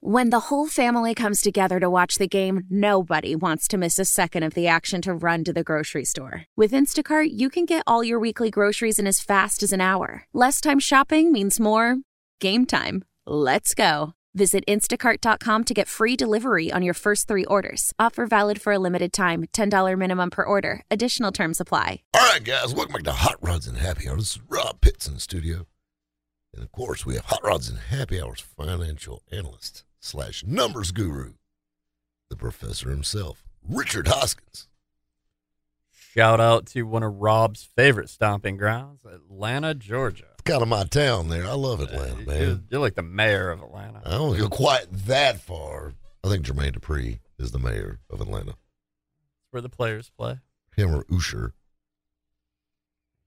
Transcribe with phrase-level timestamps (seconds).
[0.00, 4.04] When the whole family comes together to watch the game, nobody wants to miss a
[4.04, 6.44] second of the action to run to the grocery store.
[6.56, 10.24] With Instacart, you can get all your weekly groceries in as fast as an hour.
[10.32, 11.96] Less time shopping means more
[12.40, 13.04] game time.
[13.26, 14.12] Let's go.
[14.36, 17.92] Visit instacart.com to get free delivery on your first three orders.
[17.98, 20.82] Offer valid for a limited time $10 minimum per order.
[20.92, 22.02] Additional terms apply.
[22.14, 24.18] All right, guys, welcome back to Hot Rods and Happy Hours.
[24.18, 25.66] This is Rob Pitts in the studio.
[26.54, 31.34] And of course, we have Hot Rods and Happy Hours financial analyst slash numbers guru,
[32.30, 34.68] the professor himself, Richard Hoskins.
[35.90, 40.24] Shout out to one of Rob's favorite stomping grounds, Atlanta, Georgia.
[40.34, 41.46] It's kind of my town there.
[41.46, 42.40] I love Atlanta, Uh, man.
[42.42, 44.00] You're, you're like the mayor of Atlanta.
[44.04, 45.92] I don't go quite that far.
[46.24, 48.50] I think Jermaine Dupri is the mayor of Atlanta.
[48.52, 50.40] It's where the players play.
[50.76, 51.52] Him or Usher.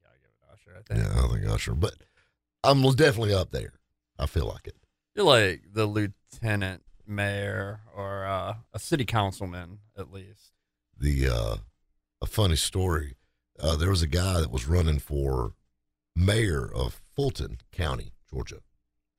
[0.03, 1.15] Gotta give it Usher, I think.
[1.15, 1.73] Yeah, I think Usher.
[1.73, 1.93] But
[2.63, 3.73] I'm definitely up there.
[4.19, 4.75] I feel like it.
[5.15, 10.51] You're like the lieutenant mayor or uh, a city councilman, at least.
[10.97, 11.55] the uh,
[12.21, 13.15] a funny story.
[13.59, 15.53] Uh, there was a guy that was running for
[16.15, 18.59] mayor of Fulton County, Georgia,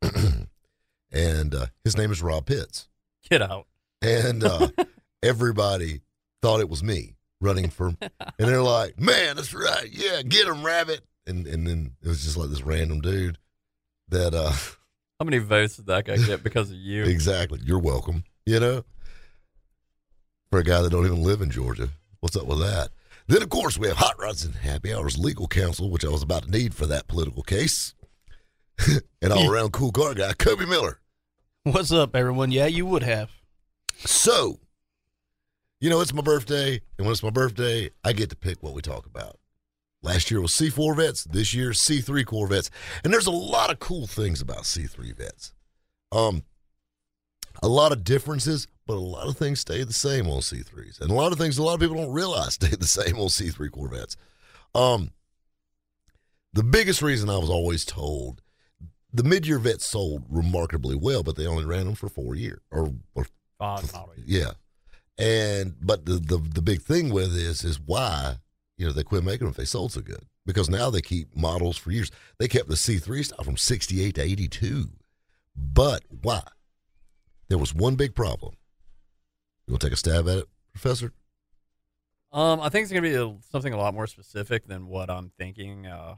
[1.12, 2.88] and uh, his name is Rob Pitts.
[3.28, 3.66] Get out.
[4.00, 4.68] And uh,
[5.22, 6.00] everybody
[6.40, 8.00] thought it was me running for, and
[8.38, 12.36] they're like, "Man, that's right, yeah, get him, Rabbit." And and then it was just
[12.36, 13.38] like this random dude
[14.08, 14.52] that uh,
[15.22, 17.04] How many votes did that guy get because of you?
[17.04, 17.60] exactly.
[17.62, 18.24] You're welcome.
[18.44, 18.84] You know,
[20.50, 22.88] for a guy that don't even live in Georgia, what's up with that?
[23.28, 26.24] Then, of course, we have Hot Rods and Happy Hours legal counsel, which I was
[26.24, 27.94] about to need for that political case.
[29.22, 30.98] and all around cool car guy, Kobe Miller.
[31.62, 32.50] What's up, everyone?
[32.50, 33.30] Yeah, you would have.
[33.98, 34.58] So,
[35.80, 38.74] you know, it's my birthday, and when it's my birthday, I get to pick what
[38.74, 39.38] we talk about.
[40.02, 42.70] Last year was C4 vets, this year C3 Corvettes.
[43.04, 45.52] And there's a lot of cool things about C3 vets.
[46.10, 46.42] Um,
[47.62, 51.00] a lot of differences, but a lot of things stay the same on C3s.
[51.00, 53.28] And a lot of things a lot of people don't realize stay the same on
[53.28, 54.16] C3 Corvettes.
[54.74, 55.10] Um,
[56.52, 58.42] the biggest reason I was always told
[59.12, 62.92] the mid-year vets sold remarkably well, but they only ran them for four years or,
[63.14, 63.26] or
[63.58, 64.52] Five model yeah.
[65.18, 68.38] And but the, the the big thing with this is why
[68.76, 71.36] you know they quit making them if they sold so good because now they keep
[71.36, 72.10] models for years.
[72.38, 74.90] They kept the C3 style from 68 to 82.
[75.54, 76.42] But why?
[77.48, 78.54] There was one big problem.
[79.66, 81.12] You want to take a stab at it, Professor?
[82.32, 85.30] Um, I think it's gonna be a, something a lot more specific than what I'm
[85.38, 85.86] thinking.
[85.86, 86.16] Uh,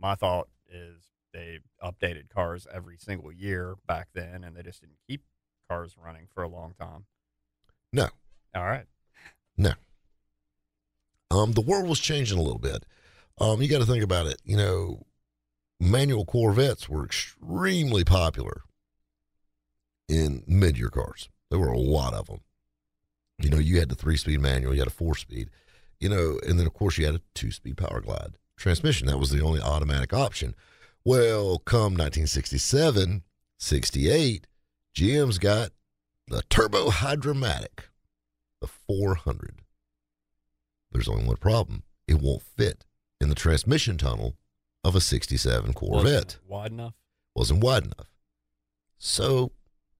[0.00, 4.98] my thought is they updated cars every single year back then, and they just didn't
[5.08, 5.22] keep
[5.68, 7.06] cars running for a long time.
[7.92, 8.08] No.
[8.54, 8.86] All right.
[9.56, 9.72] No.
[11.32, 12.84] Um, the world was changing a little bit.
[13.40, 14.36] Um, you got to think about it.
[14.44, 15.06] You know,
[15.80, 18.62] manual Corvettes were extremely popular
[20.08, 21.30] in mid-year cars.
[21.50, 22.40] There were a lot of them.
[23.38, 25.48] You know, you had the three-speed manual, you had a four-speed,
[25.98, 29.06] you know, and then of course you had a two-speed Power Glide transmission.
[29.06, 30.54] That was the only automatic option.
[31.04, 33.22] Well, come 1967,
[33.58, 34.46] 68,
[34.94, 35.70] GM's got
[36.28, 37.88] the Turbo Hydromatic,
[38.60, 39.61] the 400.
[40.92, 41.82] There's only one problem.
[42.06, 42.84] It won't fit
[43.20, 44.36] in the transmission tunnel
[44.84, 46.94] of a 67 Corvette Wasn't wide enough.
[47.34, 48.10] wasn't wide enough.
[48.98, 49.52] So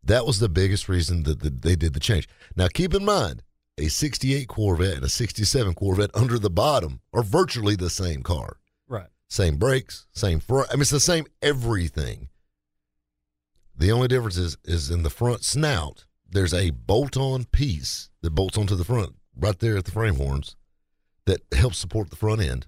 [0.03, 2.29] that was the biggest reason that that they did the change.
[2.57, 3.43] Now, keep in mind,
[3.79, 8.59] a 68 Corvette and a 67 Corvette under the bottom are virtually the same car.
[8.89, 9.09] Right.
[9.29, 10.69] Same brakes, same front.
[10.71, 12.29] I mean, it's the same everything.
[13.77, 18.31] The only difference is, is in the front snout, there's a bolt on piece that
[18.35, 20.57] bolts onto the front right there at the frame horns
[21.27, 22.67] that helps support the front end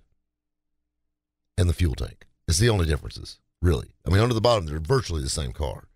[1.59, 2.27] and the fuel tank.
[2.49, 3.95] It's the only differences, really.
[4.07, 5.89] I mean, under the bottom, they're virtually the same car.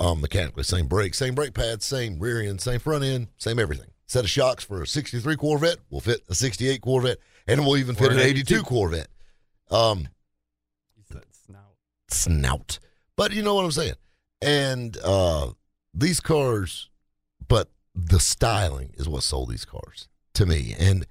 [0.00, 3.90] Um, mechanically, same brakes, same brake pads, same rear end, same front end, same everything.
[4.06, 7.76] Set of shocks for a 63 Corvette will fit a 68 Corvette, and it will
[7.76, 8.62] even fit an an 82 82.
[8.62, 9.08] Corvette.
[9.70, 10.08] Um,
[10.96, 11.74] You said snout.
[12.10, 12.78] snout.
[13.16, 13.94] But you know what I'm saying.
[14.40, 15.50] And uh,
[15.92, 16.88] these cars,
[17.48, 20.76] but the styling is what sold these cars to me.
[20.78, 21.06] And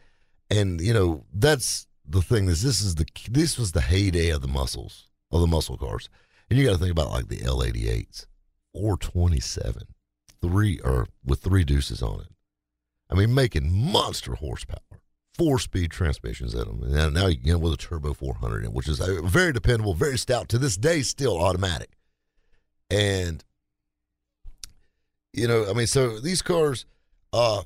[0.49, 4.41] and you know that's the thing is this is the this was the heyday of
[4.41, 6.09] the muscles of the muscle cars.
[6.49, 8.25] And you got to think about like the L88s,
[8.73, 9.83] 427,
[10.41, 12.27] three or with three deuces on it.
[13.09, 15.01] I mean, making monster horsepower,
[15.33, 16.83] four speed transmissions in them.
[16.83, 20.17] And now- you get with a turbo 400, in, which is uh, very dependable, very
[20.17, 20.49] stout.
[20.49, 21.91] To this day, still automatic.
[22.89, 23.43] And,
[25.33, 26.85] you know, I mean, so these cars,
[27.33, 27.63] uh,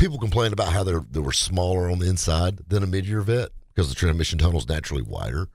[0.00, 3.50] people complain about how they were smaller on the inside than a mid year vet
[3.74, 5.48] because the transmission tunnel is naturally wider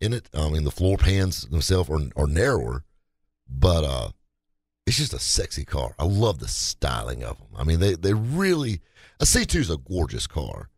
[0.00, 0.28] in it.
[0.34, 2.84] I mean, the floor pans themselves are, are narrower,
[3.48, 4.08] but, uh,
[4.84, 5.94] it's just a sexy car.
[5.98, 7.46] I love the styling of them.
[7.56, 8.80] I mean, they they really
[9.20, 10.70] a C2 is a gorgeous car,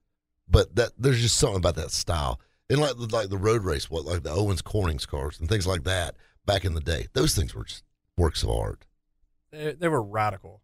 [0.46, 2.38] but that there's just something about that style.
[2.68, 5.84] And like like the road race, what like the Owens Corning's cars and things like
[5.84, 7.82] that back in the day, those things were just
[8.18, 8.84] works of art.
[9.50, 10.60] They, they were radical.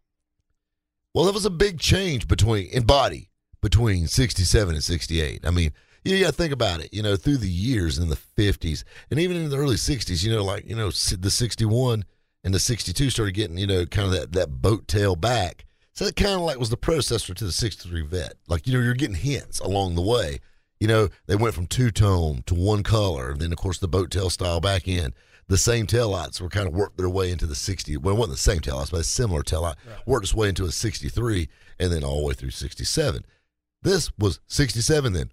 [1.13, 3.29] Well, it was a big change between in body
[3.61, 5.45] between 67 and 68.
[5.45, 5.71] I mean,
[6.03, 9.19] you got to think about it, you know, through the years in the 50s and
[9.19, 12.05] even in the early 60s, you know, like, you know, the 61
[12.43, 15.65] and the 62 started getting, you know, kind of that, that boat tail back.
[15.93, 18.33] So it kind of like was the predecessor to the 63 vet.
[18.47, 20.39] Like, you know, you're getting hints along the way.
[20.79, 23.31] You know, they went from two tone to one color.
[23.31, 25.13] And then, of course, the boat tail style back in.
[25.51, 27.97] The same tail lights were kind of worked their way into the 60.
[27.97, 29.75] Well, it wasn't the same tail lights, but a similar tail light.
[29.85, 30.07] Right.
[30.07, 33.25] Worked its way into a 63 and then all the way through 67.
[33.81, 35.29] This was 67 then.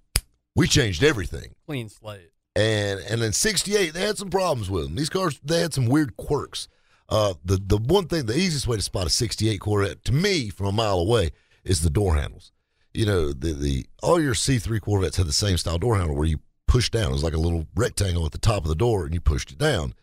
[0.56, 1.54] We changed everything.
[1.66, 2.32] Clean slate.
[2.56, 4.96] And and then 68, they had some problems with them.
[4.96, 6.66] These cars, they had some weird quirks.
[7.08, 10.48] Uh, the the one thing, the easiest way to spot a '68 Corvette to me
[10.48, 11.30] from a mile away
[11.62, 12.50] is the door handles.
[12.92, 16.26] You know, the the all your C3 Corvettes had the same style door handle where
[16.26, 17.10] you push down.
[17.10, 19.52] It was like a little rectangle at the top of the door, and you pushed
[19.52, 19.94] it down.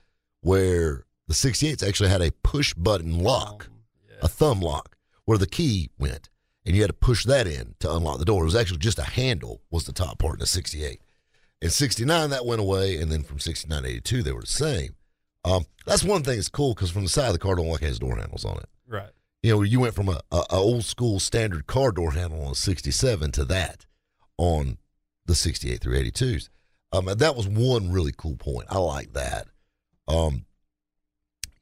[0.45, 4.17] Where the 68s actually had a push button lock, um, yeah.
[4.21, 4.95] a thumb lock,
[5.25, 6.29] where the key went,
[6.63, 8.43] and you had to push that in to unlock the door.
[8.43, 11.01] It was actually just a handle was the top part in the 68.
[11.63, 14.95] In 69, that went away, and then from 69 to 82, they were the same.
[15.43, 17.81] Um, that's one thing that's cool because from the side of the car, don't like
[17.81, 18.69] has door handles on it.
[18.87, 19.09] Right.
[19.41, 22.51] You know, you went from a, a, a, old school standard car door handle on
[22.51, 23.87] a 67 to that
[24.37, 24.77] on
[25.25, 26.49] the 68 through 82s.
[26.91, 28.67] Um, that was one really cool point.
[28.69, 29.47] I like that.
[30.07, 30.45] Um,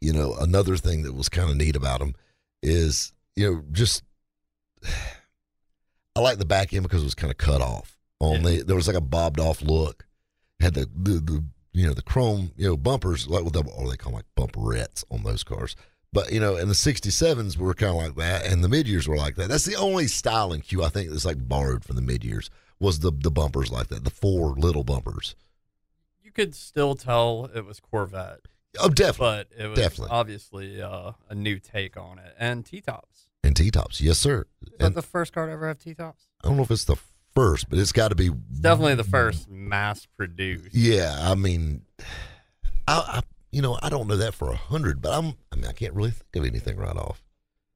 [0.01, 2.13] you know, another thing that was kind of neat about them
[2.62, 4.04] is, you know, just
[6.16, 7.98] I like the back end because it was kind of cut off.
[8.22, 8.63] Only yeah.
[8.66, 10.06] there was like a bobbed off look.
[10.60, 11.44] Had the, the, the
[11.74, 15.04] you know the chrome you know bumpers like what or they call them like bumperettes
[15.10, 15.75] on those cars.
[16.12, 19.07] But you know, and the '67s were kind of like that, and the mid years
[19.07, 19.50] were like that.
[19.50, 22.50] That's the only styling cue I think that's like borrowed from the mid years
[22.80, 25.36] was the the bumpers like that, the four little bumpers.
[26.35, 28.39] You could still tell it was Corvette.
[28.80, 29.45] Oh, definitely.
[29.56, 30.09] But it was definitely.
[30.09, 33.27] obviously uh, a new take on it, and T tops.
[33.44, 34.47] And T tops, yes, sir.
[34.63, 36.24] Is and that the first car to ever have T tops?
[36.44, 36.95] I don't know if it's the
[37.35, 40.74] first, but it's got to be it's definitely the first mass produced.
[40.74, 41.83] Yeah, I mean,
[42.88, 43.21] I, I,
[43.51, 45.94] you know I don't know that for a hundred, but I'm I mean I can't
[45.94, 47.24] really think of anything right off.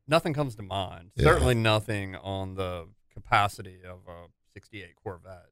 [0.07, 1.12] Nothing comes to mind.
[1.15, 1.25] Yeah.
[1.25, 5.50] Certainly nothing on the capacity of a '68 Corvette.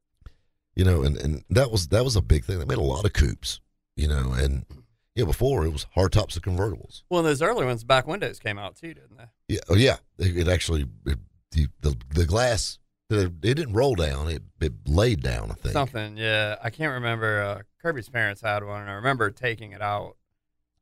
[0.76, 2.58] You know, and and that was that was a big thing.
[2.58, 3.60] They made a lot of coupes.
[3.96, 4.66] You know, and
[5.14, 7.02] yeah, before it was hardtops of convertibles.
[7.08, 9.54] Well, those early ones, back windows came out too, didn't they?
[9.54, 9.96] Yeah, oh yeah.
[10.18, 11.18] It, it actually it,
[11.50, 12.78] the, the the glass
[13.08, 15.50] it didn't roll down; it, it laid down.
[15.50, 16.16] I think something.
[16.16, 17.40] Yeah, I can't remember.
[17.40, 20.16] Uh, Kirby's parents had one, and I remember taking it out.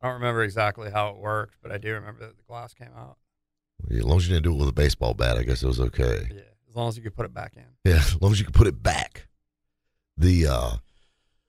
[0.00, 2.90] I don't remember exactly how it worked, but I do remember that the glass came
[2.96, 3.18] out.
[3.88, 5.66] Yeah, as long as you didn't do it with a baseball bat, I guess it
[5.66, 6.28] was okay.
[6.30, 7.64] Yeah, as long as you could put it back in.
[7.84, 9.28] Yeah, as long as you could put it back.
[10.16, 10.70] The uh,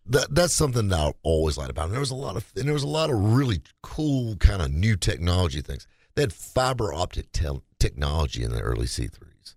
[0.07, 1.85] that that's something that I always liked about.
[1.85, 4.61] And there was a lot of and there was a lot of really cool kind
[4.61, 5.87] of new technology things.
[6.15, 9.55] They had fiber optic te- technology in the early C3s,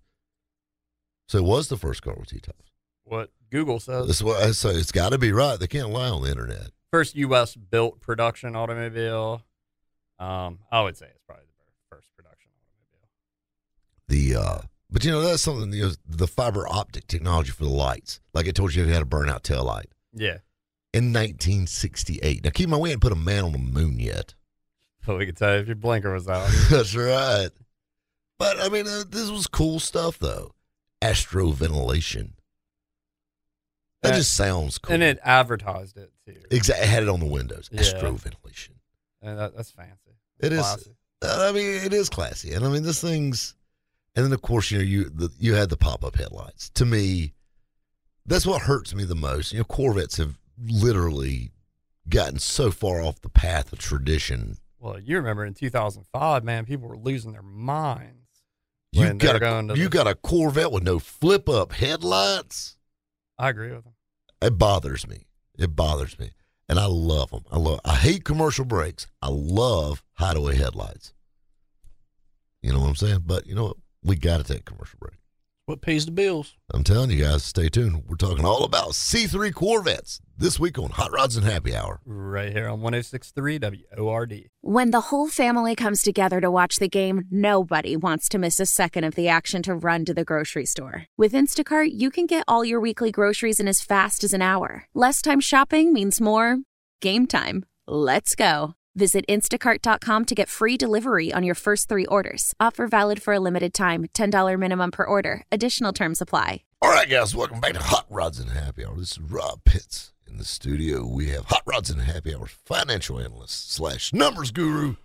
[1.27, 2.71] So it was the first car with T-tops.
[3.05, 4.07] What Google says.
[4.07, 4.71] That's what I say.
[4.71, 5.59] It's got to be right.
[5.59, 6.71] They can't lie on the internet.
[6.91, 7.55] First U.S.
[7.55, 9.43] built production automobile.
[10.19, 13.09] Um, I would say it's probably the first production automobile.
[14.09, 15.71] The uh, but you know that's something.
[15.73, 19.01] You know, the fiber optic technology for the lights, like I told you, you had
[19.01, 19.89] a burnout tail light.
[20.13, 20.37] Yeah.
[20.93, 22.43] In 1968.
[22.43, 24.33] Now keep in mind we hadn't put a man on the moon yet.
[25.05, 26.49] But we could tell you if your blinker was out.
[26.69, 27.49] that's right.
[28.39, 30.53] But I mean, uh, this was cool stuff though
[31.01, 32.31] astroventilation.
[34.01, 34.93] That, just sounds cool.
[34.93, 36.35] And it advertised it too.
[36.51, 36.85] Exactly.
[36.85, 37.69] It had it on the windows.
[37.71, 37.81] Yeah.
[37.81, 38.71] Astroventilation.
[39.21, 40.15] And that, that's fancy.
[40.39, 40.89] That's it is.
[41.21, 42.53] Uh, I mean, it is classy.
[42.53, 43.55] And I mean, this thing's.
[44.15, 46.69] And then, of course, you know, you the, you had the pop up headlights.
[46.71, 47.33] To me,
[48.25, 49.53] that's what hurts me the most.
[49.53, 50.37] You know, Corvettes have
[50.67, 51.51] literally
[52.07, 54.57] gotten so far off the path of tradition.
[54.79, 58.19] Well, you remember in 2005, man, people were losing their minds
[58.91, 62.77] you got a, you the, got a Corvette with no flip up headlights.
[63.37, 63.93] I agree with them.
[64.41, 65.27] It bothers me.
[65.57, 66.31] It bothers me,
[66.67, 67.43] and I love them.
[67.51, 67.81] I love.
[67.85, 69.07] I hate commercial brakes.
[69.21, 71.13] I love hideaway headlights.
[72.61, 73.23] You know what I'm saying?
[73.25, 73.77] But you know what?
[74.03, 75.15] We got to take commercial break.
[75.69, 76.55] What pays the bills?
[76.73, 78.03] I'm telling you guys, stay tuned.
[78.07, 81.99] We're talking all about C3 Corvettes this week on Hot Rods and Happy Hour.
[82.05, 83.59] Right here on 1063
[83.95, 84.49] WORD.
[84.61, 88.65] When the whole family comes together to watch the game, nobody wants to miss a
[88.65, 91.05] second of the action to run to the grocery store.
[91.17, 94.85] With Instacart, you can get all your weekly groceries in as fast as an hour.
[94.95, 96.57] Less time shopping means more
[96.99, 97.63] game time.
[97.85, 98.73] Let's go.
[98.99, 102.53] Visit instacart.com to get free delivery on your first three orders.
[102.59, 105.43] Offer valid for a limited time $10 minimum per order.
[105.53, 106.63] Additional terms apply.
[106.81, 108.97] All right, guys, welcome back to Hot Rods and Happy Hour.
[108.97, 111.05] This is Rob Pitts in the studio.
[111.07, 114.97] We have Hot Rods and Happy Hour financial analyst slash numbers guru,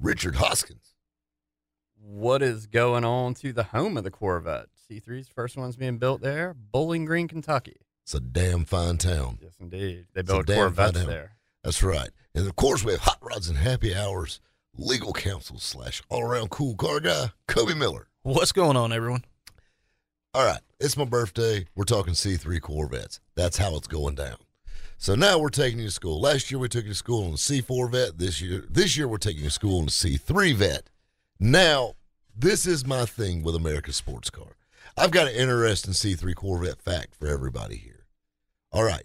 [0.00, 0.94] Richard Hoskins.
[2.00, 4.66] What is going on to the home of the Corvette?
[4.88, 7.78] C3's first one's being built there, Bowling Green, Kentucky.
[8.04, 9.38] It's a damn fine town.
[9.42, 10.06] Yes, indeed.
[10.14, 11.10] They It's a build damn Corvettes fine town.
[11.12, 11.32] there.
[11.64, 12.10] That's right.
[12.34, 14.40] And of course, we have Hot Rods and Happy Hours
[14.76, 18.08] legal counsel slash all around cool car guy, Kobe Miller.
[18.22, 19.24] What's going on, everyone?
[20.34, 21.66] All right, it's my birthday.
[21.74, 23.20] We're talking C3 Corvettes.
[23.34, 24.36] That's how it's going down.
[24.96, 26.20] So now we're taking you to school.
[26.20, 28.18] Last year we took you to school on the C4 vet.
[28.18, 30.88] This year, this year we're taking you to school on the C3 vet.
[31.38, 31.94] Now,
[32.34, 34.56] this is my thing with America's sports car.
[34.96, 38.06] I've got an interesting C3 Corvette fact for everybody here.
[38.70, 39.02] All right,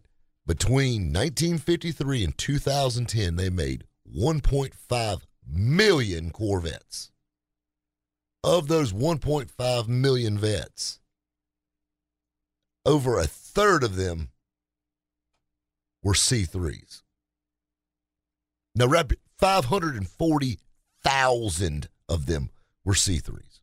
[0.48, 3.84] between 1953 and 2010, they made
[4.16, 7.12] 1.5 million Corvettes.
[8.44, 11.00] Of those 1.5 million vets,
[12.86, 14.30] over a third of them
[16.02, 17.02] were C3s.
[18.74, 18.88] Now,
[19.38, 22.50] 540,000 of them
[22.86, 23.60] were C3s.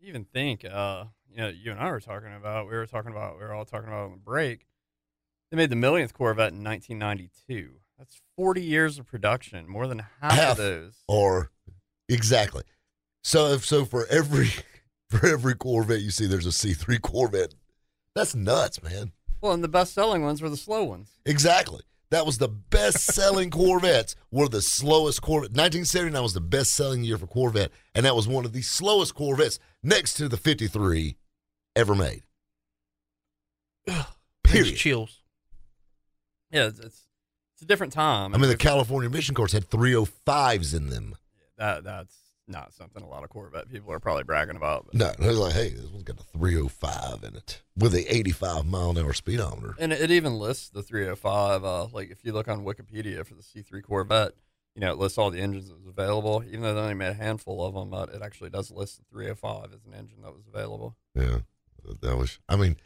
[0.00, 3.10] You even think, uh, you know, you and I were talking about, we were talking
[3.10, 4.64] about, we were all talking about on the break.
[5.50, 7.70] They made the millionth Corvette in 1992.
[7.98, 10.50] That's 40 years of production, more than half, Half.
[10.52, 10.94] of those.
[11.08, 11.50] Or
[12.08, 12.62] exactly.
[13.24, 14.50] So if so for every
[15.10, 17.54] for every Corvette you see there's a C3 Corvette.
[18.14, 19.12] That's nuts, man.
[19.40, 21.10] Well, and the best selling ones were the slow ones.
[21.24, 21.82] Exactly.
[22.10, 25.50] That was the best selling Corvettes were the slowest Corvette.
[25.50, 29.14] 1979 was the best selling year for Corvette, and that was one of the slowest
[29.14, 31.16] Corvettes next to the 53
[31.76, 32.22] ever made.
[34.44, 34.76] Period.
[34.76, 35.17] chills.
[36.50, 37.06] Yeah, it's, it's,
[37.54, 38.34] it's a different time.
[38.34, 41.16] I mean, the California Emission Cars had 305s in them.
[41.56, 42.14] that that's
[42.46, 44.86] not something a lot of Corvette people are probably bragging about.
[44.86, 44.94] But.
[44.94, 48.90] No, they're like, hey, this one's got a 305 in it with a 85 mile
[48.90, 49.74] an hour speedometer.
[49.78, 51.64] And it even lists the 305.
[51.64, 54.32] Uh, like if you look on Wikipedia for the C3 Corvette,
[54.74, 56.42] you know it lists all the engines that was available.
[56.46, 59.04] Even though they only made a handful of them, uh, it actually does list the
[59.12, 60.96] 305 as an engine that was available.
[61.14, 61.38] Yeah,
[62.00, 62.38] that was.
[62.48, 62.76] I mean,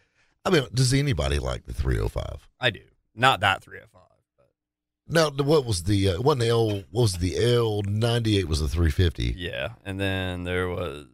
[0.44, 2.48] I mean, does anybody like the 305?
[2.60, 2.80] I do,
[3.14, 4.00] not that 305.
[5.08, 6.70] Now, what was the uh, wasn't the L?
[6.90, 8.48] What was the L ninety eight?
[8.48, 9.34] Was the 350?
[9.36, 11.06] yeah, and then there was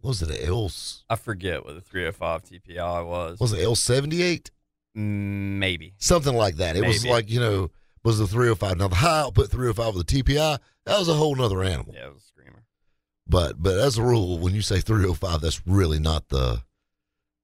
[0.00, 0.70] What was it L?
[1.10, 3.40] I forget what the 305 TPI was.
[3.40, 4.50] Was it L seventy eight?
[4.96, 5.94] Mm, Maybe.
[5.98, 6.76] Something like that.
[6.76, 7.70] It was like you know
[8.02, 8.78] was the 305.
[8.78, 11.92] Now the high output 305 with the TPI that was a whole nother animal.
[11.94, 12.62] Yeah, it was a screamer.
[13.26, 16.62] But but as a rule, when you say 305, that's really not the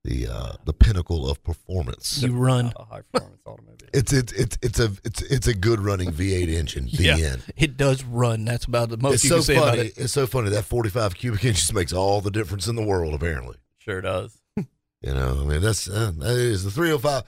[0.07, 2.23] the uh, the pinnacle of performance.
[2.23, 2.73] You run.
[2.77, 3.89] A high performance automobile.
[3.93, 6.89] It's it's it's it's a it's it's a good running V8 engine.
[6.93, 7.17] The Yeah.
[7.17, 7.43] end.
[7.57, 8.45] It does run.
[8.45, 9.89] That's about the most It's you so can say about funny.
[9.89, 9.99] it.
[9.99, 13.15] It's so funny that 45 cubic inches makes all the difference in the world.
[13.15, 14.39] Apparently, Sure does.
[14.57, 14.65] you
[15.03, 15.41] know.
[15.43, 17.23] I mean, that's uh, that is the 305.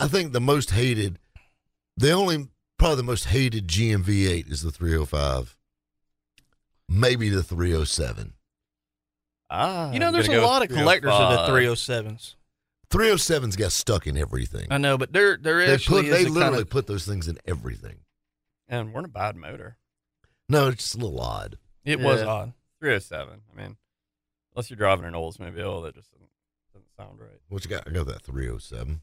[0.00, 1.18] I think the most hated,
[1.96, 2.48] the only
[2.78, 5.56] probably the most hated GM V8 is the 305.
[6.88, 8.34] Maybe the 307.
[9.54, 12.34] Ah, You know, there's a lot of collectors of the 307s.
[12.34, 12.34] 307s.
[12.90, 14.66] 307's got stuck in everything.
[14.70, 16.86] I know, but there there They actually put they is a literally kind of, put
[16.86, 17.96] those things in everything.
[18.68, 19.78] And we're in a bad motor.
[20.48, 21.58] No, it's just a little odd.
[21.84, 22.26] it was Yeah.
[22.26, 22.52] odd.
[22.80, 23.40] 307.
[23.52, 23.76] I mean,
[24.54, 26.28] unless you're driving an Oldsmobile, that just doesn't,
[26.72, 27.40] doesn't sound right.
[27.48, 27.88] What you got?
[27.88, 29.00] I got that 307.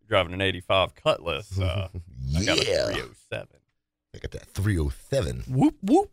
[0.00, 1.58] You're driving an 85 Cutlass.
[1.58, 1.88] Uh,
[2.36, 3.48] I got a yeah, 307.
[4.14, 5.44] I got that 307.
[5.48, 6.10] Whoop whoop.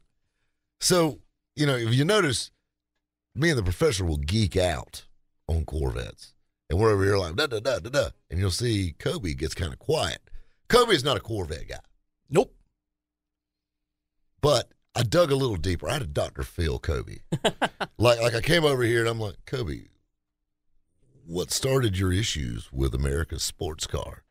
[0.80, 1.20] So,
[1.56, 2.52] you know, if you notice,
[3.36, 5.06] me and the professor will geek out
[5.48, 6.34] on Corvettes.
[6.70, 8.10] And we're over here like, da da da da da.
[8.32, 10.20] And you'll see Kobe gets kind of quiet.
[10.68, 11.80] Kobe is not a Corvette guy,
[12.30, 12.56] Nope.
[14.42, 15.88] but I dug a little deeper.
[15.89, 16.42] I had a Dr.
[16.44, 17.18] Phil Kobe.
[17.98, 19.82] like, like I came over here and I'm like, Kobe,
[21.27, 24.24] what started your issues with America's sports car?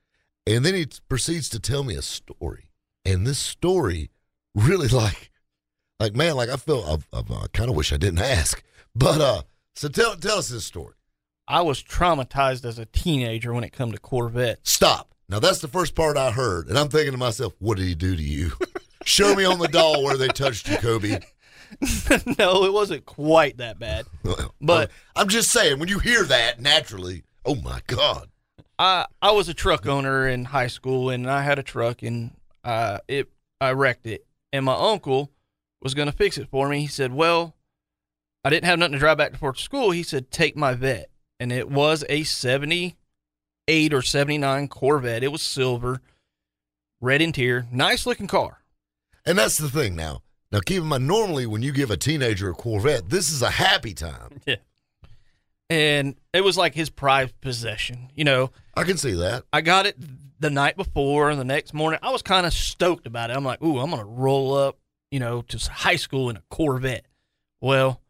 [0.47, 2.71] And then he proceeds to tell me a story.
[3.05, 4.11] And this story
[4.55, 5.31] really like,
[6.01, 6.83] like man, like I feel
[7.13, 8.61] I, I, I kind of wish I didn't ask,
[8.95, 9.43] but uh,
[9.75, 10.95] so tell tell us this story.
[11.47, 14.71] I was traumatized as a teenager when it come to Corvettes.
[14.71, 15.15] Stop.
[15.29, 17.95] Now that's the first part I heard, and I'm thinking to myself, what did he
[17.95, 18.53] do to you?
[19.05, 21.21] Show me on the doll where they touched you, Kobe.
[22.39, 24.07] no, it wasn't quite that bad.
[24.61, 28.29] But- I'm just saying, when you hear that, naturally, oh my god,
[28.79, 32.35] I I was a truck owner in high school, and I had a truck, and
[32.65, 33.29] uh, it
[33.61, 35.31] I wrecked it, and my uncle
[35.83, 36.81] was gonna fix it for me.
[36.81, 37.55] He said, "Well,
[38.45, 41.11] I didn't have nothing to drive back to Port School." He said, "Take my vet,"
[41.41, 45.23] and it was a '78 or '79 Corvette.
[45.23, 46.01] It was silver,
[47.01, 48.63] red interior, nice looking car.
[49.27, 50.23] And that's the thing now.
[50.53, 53.51] Now, keep in mind, normally when you give a teenager a Corvette, this is a
[53.51, 54.41] happy time.
[54.47, 54.57] Yeah.
[55.71, 58.11] and it was like his prized possession.
[58.15, 59.45] You know, I can see that.
[59.53, 59.97] I got it
[60.39, 63.37] the night before, and the next morning I was kind of stoked about it.
[63.37, 64.79] I'm like, ooh, I'm gonna roll up,
[65.11, 67.07] you know, to high school in a Corvette.
[67.63, 68.01] Well,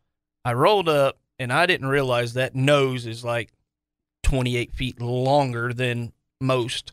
[0.44, 3.52] I rolled up, and I didn't realize that nose is like
[4.22, 6.92] 28 feet longer than most,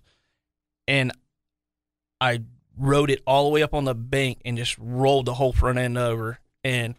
[0.88, 1.12] and
[2.20, 2.43] I
[2.77, 5.77] rode it all the way up on the bank and just rolled the whole front
[5.77, 6.39] end over.
[6.63, 6.96] And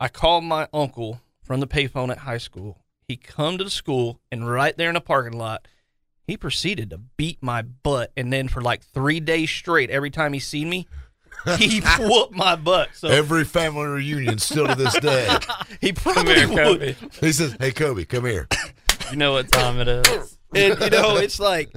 [0.00, 2.78] I called my uncle from the payphone at high school.
[3.06, 5.68] He come to the school, and right there in the parking lot,
[6.26, 8.12] he proceeded to beat my butt.
[8.16, 10.86] And then for like three days straight, every time he seen me,
[11.58, 12.90] he whooped my butt.
[12.94, 15.28] So Every family reunion still to this day.
[15.80, 16.56] he Come probably here, would.
[16.56, 16.94] Kobe.
[17.20, 18.48] He says, Hey, Kobe, come here.
[19.10, 20.38] You know what time it is.
[20.54, 21.70] And you know, it's like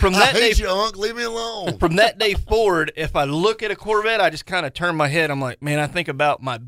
[0.00, 0.96] from I that day you, Unc.
[0.96, 1.78] Leave me alone.
[1.78, 4.96] from that day forward, if I look at a Corvette, I just kind of turn
[4.96, 5.30] my head.
[5.30, 6.58] I'm like, man, I think about my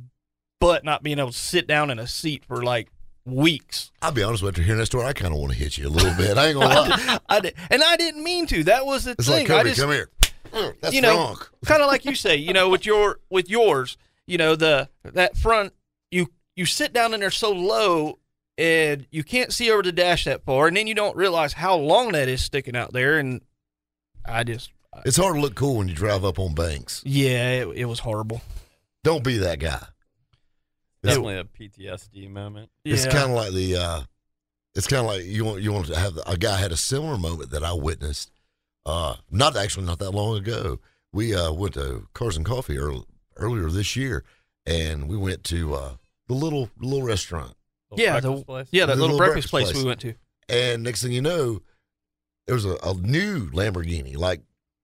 [0.61, 2.89] butt not being able to sit down in a seat for like
[3.25, 3.91] weeks.
[4.01, 5.89] I'll be honest with you, hearing that story, I kind of want to hit you
[5.89, 6.39] a little bit.
[6.39, 7.19] I ain't going to lie.
[7.29, 8.65] I did, and I didn't mean to.
[8.65, 9.39] That was the It's thing.
[9.39, 10.09] like, Kobe, I just, come here.
[10.53, 11.39] Mm, That's you know, wrong.
[11.65, 15.37] kind of like you say, you know, with your with yours, you know, the that
[15.37, 15.73] front,
[16.11, 18.19] you you sit down in there so low.
[18.59, 21.77] And you can't see over the dash that far, and then you don't realize how
[21.77, 23.17] long that is sticking out there.
[23.19, 23.41] And
[24.27, 24.71] I just,
[25.07, 27.01] It's hard to look cool when you drive up on banks.
[27.07, 28.43] yeah, it, it was horrible.
[29.03, 29.83] Don't be that guy.
[31.03, 32.69] It's, Definitely a PTSD moment.
[32.85, 33.13] it's Yeah.
[33.13, 33.77] kind of like the.
[33.77, 34.03] uh
[34.75, 37.17] It's kind of like you want you want to have a guy had a similar
[37.17, 38.31] moment that I witnessed.
[38.87, 40.79] Uh Not actually not that long ago.
[41.13, 43.05] We uh went to Cars and Coffee early,
[43.37, 44.25] earlier this year,
[44.67, 45.93] and we went to uh
[46.29, 47.55] the little little restaurant.
[47.91, 48.69] Little Yeah, the- place.
[48.71, 49.83] Yeah, that The little, little breakfast, breakfast place, place.
[49.85, 50.15] we went to.
[50.49, 51.61] And next thing you know,
[52.47, 54.41] there was a, a new Lamborghini, like,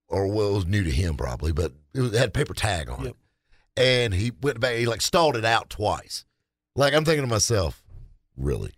[0.07, 2.89] or well, it was new to him probably, but it, was, it had paper tag
[2.89, 3.11] on Yep.
[3.11, 3.81] it.
[3.81, 6.25] And he went back, he like stalled it out twice.
[6.75, 7.83] Like I'm thinking to myself,
[8.35, 8.71] really?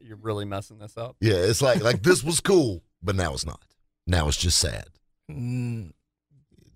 [0.00, 1.16] You're really messing this up.
[1.20, 3.60] Yeah, it's like like this was cool, but now it's not.
[4.06, 4.86] Now it's just sad.
[5.30, 5.92] Mm,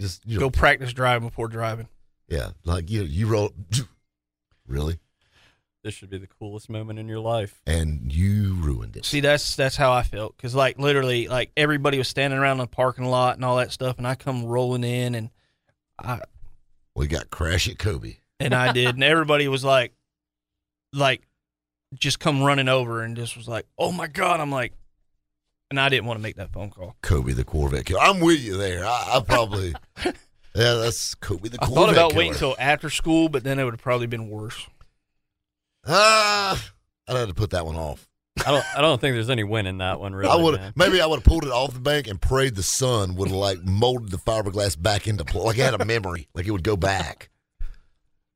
[0.01, 1.89] Just you go practice driving before driving.
[2.29, 3.51] yeah, like you you roll,
[4.69, 4.99] really,
[5.83, 7.61] This should be the coolest moment in your life.
[7.67, 9.05] and you ruined it.
[9.05, 12.65] See, that's that's how I felt because like literally, like everybody was standing around in
[12.65, 15.31] the parking lot and all that stuff, and I come rolling in and
[15.99, 16.21] I
[16.95, 18.17] we got crash at Kobe.
[18.39, 19.93] and I did, and everybody was like,
[20.93, 21.23] like,
[21.95, 24.73] just come running over and just was like, oh my god, I'm like,
[25.75, 26.97] and I didn't want to make that phone call.
[27.03, 28.01] Kobe the Corvette killer.
[28.01, 28.85] I'm with you there.
[28.85, 30.13] I, I probably, yeah,
[30.55, 32.19] that's Kobe the I Corvette thought about killer.
[32.19, 34.67] waiting until after school, but then it would have probably been worse.
[35.87, 36.71] Ah,
[37.09, 38.09] I'd have to put that one off.
[38.47, 38.65] I don't.
[38.77, 40.15] I don't think there's any win in that one.
[40.15, 40.73] Really, I would man.
[40.75, 43.37] maybe I would have pulled it off the bank and prayed the sun would have
[43.37, 46.65] like molded the fiberglass back into pl- like it had a memory, like it would
[46.65, 47.31] go back.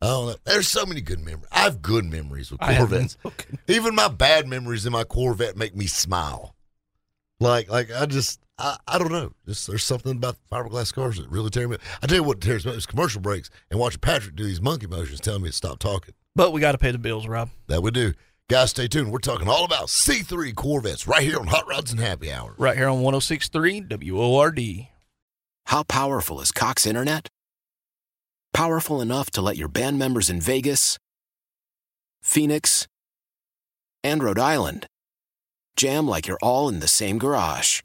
[0.01, 0.37] I don't know.
[0.44, 1.48] There's so many good memories.
[1.51, 3.16] I have good memories with Corvettes.
[3.24, 3.33] no
[3.66, 6.55] Even my bad memories in my Corvette make me smile.
[7.40, 9.33] Like like I just I, I don't know.
[9.46, 11.77] Just there's something about fiberglass cars that really tear me.
[11.77, 11.81] up.
[12.03, 14.61] I tell you what tears me up is commercial breaks and watching Patrick do these
[14.61, 16.14] monkey motions, telling me to stop talking.
[16.35, 17.51] But we got to pay the bills, Rob.
[17.68, 18.14] That we do.
[18.48, 19.12] Guys, stay tuned.
[19.12, 22.55] We're talking all about C3 Corvettes right here on Hot Rods and Happy Hour.
[22.57, 24.88] Right here on 106.3 WORD.
[25.66, 27.29] How powerful is Cox Internet?
[28.55, 30.98] Powerful enough to let your band members in Vegas,
[32.22, 32.88] Phoenix,
[34.03, 34.87] and Rhode Island
[35.78, 37.82] jam like you're all in the same garage.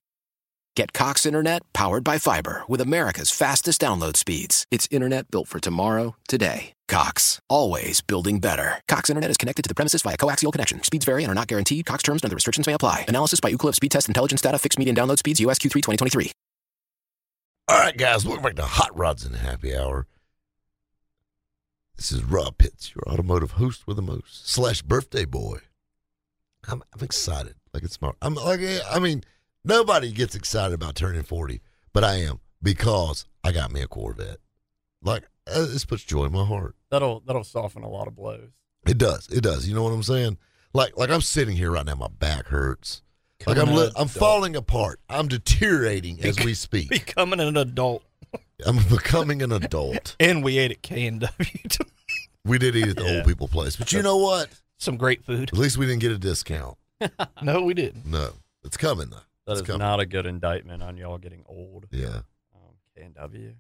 [0.75, 4.65] Get Cox Internet powered by fiber with America's fastest download speeds.
[4.71, 6.73] It's internet built for tomorrow, today.
[6.88, 8.82] Cox, always building better.
[8.88, 10.82] Cox Internet is connected to the premises via coaxial connection.
[10.82, 11.86] Speeds vary and are not guaranteed.
[11.86, 13.06] Cox terms and other restrictions may apply.
[13.08, 14.58] Analysis by Ookla Speed Test Intelligence Data.
[14.58, 15.39] Fixed median download speeds.
[15.39, 16.32] USQ3 2023.
[17.69, 20.08] All right, guys, welcome back to Hot Rods and Happy Hour.
[21.95, 25.60] This is Rob Pitts, your automotive host with the most slash birthday boy.
[26.67, 27.56] I'm, I'm excited.
[27.73, 28.15] Like it's smart.
[28.21, 28.59] I'm like
[28.91, 29.23] I mean,
[29.65, 31.62] nobody gets excited about turning 40,
[31.93, 34.38] but I am because I got me a Corvette.
[35.01, 36.75] Like uh, this puts joy in my heart.
[36.91, 38.49] That'll that'll soften a lot of blows.
[38.86, 39.27] It does.
[39.29, 39.67] It does.
[39.67, 40.38] You know what I'm saying?
[40.73, 43.01] Like like I'm sitting here right now, my back hurts.
[43.45, 45.01] Like I'm li- I'm falling apart.
[45.09, 46.89] I'm deteriorating as we speak.
[46.89, 48.03] Becoming an adult.
[48.65, 50.15] I'm becoming an adult.
[50.19, 51.27] And we ate at K&W.
[52.45, 53.15] We did eat at the Yeah.
[53.17, 54.49] old people place, but you know what?
[54.77, 55.49] Some great food.
[55.53, 56.77] At least we didn't get a discount.
[57.42, 58.06] No, we didn't.
[58.06, 58.30] No,
[58.63, 59.18] it's coming though.
[59.46, 59.80] That It's is coming.
[59.80, 61.88] not a good indictment on y'all getting old.
[61.92, 62.22] Yeah.
[62.56, 63.54] Um, K and W.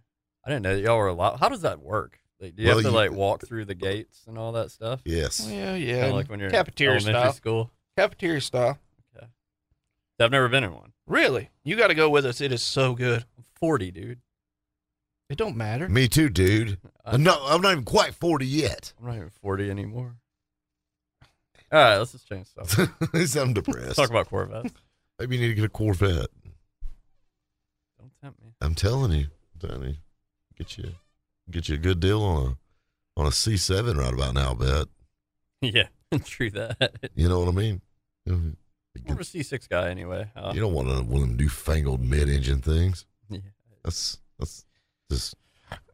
[0.45, 1.37] I didn't know that y'all were allowed.
[1.39, 2.19] How does that work?
[2.39, 4.71] Like, do you Well, have to you- like walk through the gates and all that
[4.71, 5.01] stuff?
[5.05, 5.45] Yes.
[5.49, 6.05] Yeah, Kinda yeah.
[6.13, 7.33] like when you're in cafeteria elementary style.
[7.33, 7.71] school.
[7.97, 8.79] Cafeteria style.
[9.15, 9.27] Okay.
[10.19, 10.93] I've never been in one.
[11.07, 11.49] Really?
[11.63, 12.39] You got to go with us.
[12.41, 13.25] It is so good.
[13.37, 14.19] I'm 40, dude.
[15.29, 15.87] It don't matter.
[15.89, 16.77] Me too, dude.
[17.05, 18.93] I'm not, I'm not even quite 40 yet.
[18.99, 20.15] I'm not even 40 anymore.
[21.73, 22.77] All right, let's just change stuff.
[22.79, 23.95] I'm Let's depressed.
[23.95, 24.71] talk about Corvettes.
[25.19, 26.27] Maybe you need to get a Corvette.
[27.99, 28.49] Don't tempt me.
[28.61, 29.27] I'm telling you,
[29.61, 29.95] I'm telling you,
[30.57, 30.91] get you,
[31.49, 32.57] get you a good deal on
[33.17, 34.51] a, on a C7 right about now.
[34.51, 34.87] I bet
[35.73, 35.87] Yeah,
[36.23, 37.09] true that.
[37.15, 37.81] you know what I mean.
[38.25, 38.55] You
[39.07, 40.29] More of a C6 guy anyway.
[40.35, 43.05] Uh, don't want one of them newfangled mid-engine things.
[43.29, 43.39] yeah.
[43.83, 44.65] That's that's
[45.11, 45.35] just,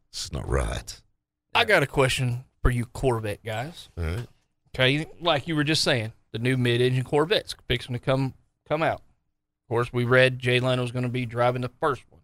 [0.09, 1.01] it's not right.
[1.55, 3.89] I got a question for you Corvette guys.
[3.97, 4.27] All right.
[4.73, 8.33] Okay, like you were just saying, the new mid-engine Corvettes fixing to come
[8.67, 9.01] come out.
[9.01, 12.21] Of course, we read Jay Leno's going to be driving the first one.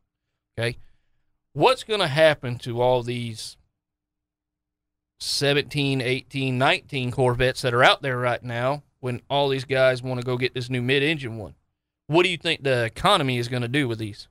[0.57, 0.77] Okay,
[1.53, 3.57] what's going to happen to all these
[5.19, 10.19] 17, 18, 19 Corvettes that are out there right now when all these guys want
[10.19, 11.55] to go get this new mid-engine one?
[12.07, 14.27] What do you think the economy is going to do with these?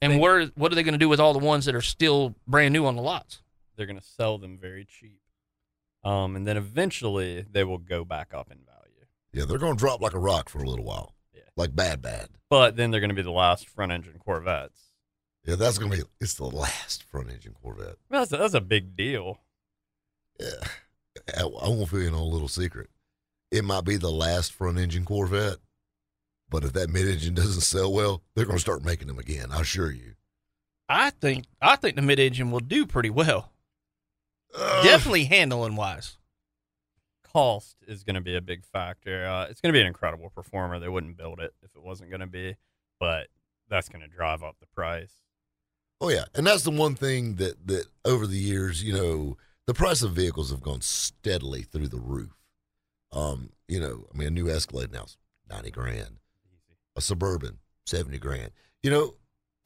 [0.00, 1.82] And think- where what are they going to do with all the ones that are
[1.82, 3.42] still brand new on the lots?
[3.76, 5.20] They're going to sell them very cheap.
[6.04, 9.06] Um, and then eventually they will go back up in value.
[9.32, 11.14] Yeah, they're going to drop like a rock for a little while.
[11.34, 11.42] Yeah.
[11.56, 12.28] Like bad, bad.
[12.48, 14.92] But then they're going to be the last front engine Corvettes.
[15.44, 16.02] Yeah, that's going to be.
[16.20, 17.96] It's the last front engine Corvette.
[18.10, 19.38] Well, that's, that's a big deal.
[20.40, 20.68] Yeah,
[21.36, 22.90] I, I won't fill you in on a little secret.
[23.50, 25.58] It might be the last front engine Corvette,
[26.50, 29.52] but if that mid engine doesn't sell well, they're going to start making them again.
[29.52, 30.14] I assure you.
[30.88, 33.50] I think I think the mid-engine will do pretty well.
[34.56, 34.84] Ugh.
[34.84, 36.16] Definitely handling wise.
[37.22, 39.26] Cost is going to be a big factor.
[39.26, 40.78] Uh, it's going to be an incredible performer.
[40.78, 42.56] They wouldn't build it if it wasn't going to be,
[42.98, 43.28] but
[43.68, 45.12] that's going to drive up the price.
[46.00, 49.74] Oh yeah, and that's the one thing that that over the years, you know, the
[49.74, 52.36] price of vehicles have gone steadily through the roof.
[53.12, 55.16] Um, you know, I mean, a new Escalade now's
[55.48, 56.18] ninety grand,
[56.96, 58.50] a Suburban seventy grand.
[58.82, 59.14] You know,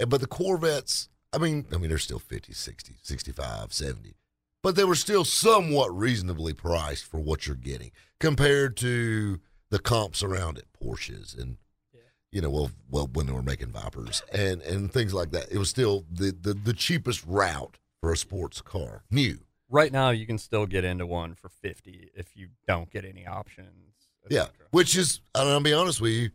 [0.06, 4.14] but the Corvettes, I mean, I mean, they're still 50, 60, 65, 70.
[4.62, 10.22] But they were still somewhat reasonably priced for what you're getting compared to the comps
[10.22, 11.56] around it, Porsches and
[11.94, 12.00] Yeah.
[12.30, 15.58] you know, well, well, when they were making Vipers and and things like that, it
[15.58, 19.38] was still the the, the cheapest route for a sports car, new.
[19.68, 23.24] Right now, you can still get into one for 50 if you don't get any
[23.26, 23.94] options.
[24.28, 26.30] Yeah, which is, and I'll be honest with you,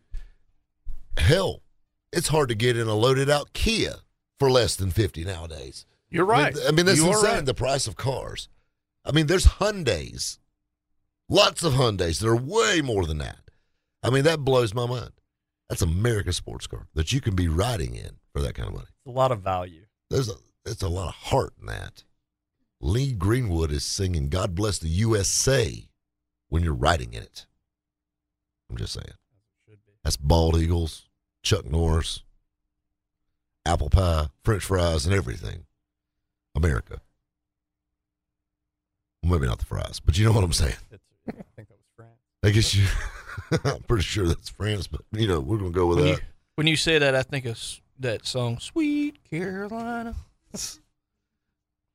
[1.18, 1.62] hell,
[2.14, 3.96] it's hard to get in a loaded out Kia
[4.40, 5.86] for less than fifty nowadays.
[6.16, 6.56] You're I right.
[6.56, 7.24] mean, I mean that's You insane.
[7.24, 7.46] right.
[7.46, 8.50] The price of cars.
[9.04, 10.40] I mean, there's Hyundai's,
[11.30, 13.38] lots of Hyundai's that are way more than that.
[14.02, 15.12] I mean, that blows my mind.
[15.70, 18.88] That's America's sports car that you can be riding in for that kind of money.
[18.88, 19.86] It's a lot of value.
[20.10, 22.04] There's a it's a lot of heart in that.
[22.82, 25.88] Lee Greenwood is singing "God Bless the USA"
[26.50, 27.46] when you're riding in it.
[28.70, 29.06] I'm just saying.
[29.08, 29.92] As it should be.
[30.04, 31.08] That's bald eagles,
[31.44, 32.22] Chuck Norris,
[33.66, 35.66] apple pie, French fries, and everything.
[36.56, 37.02] America.
[39.24, 40.76] Well, maybe not the fries, but you know what I'm saying.
[41.28, 42.20] I think that was France.
[42.44, 42.86] I guess you.
[43.64, 46.12] I'm pretty sure that's France, but you know we're gonna go with when that.
[46.12, 47.60] You, when you say that, I think of
[48.00, 50.16] that song "Sweet Carolina."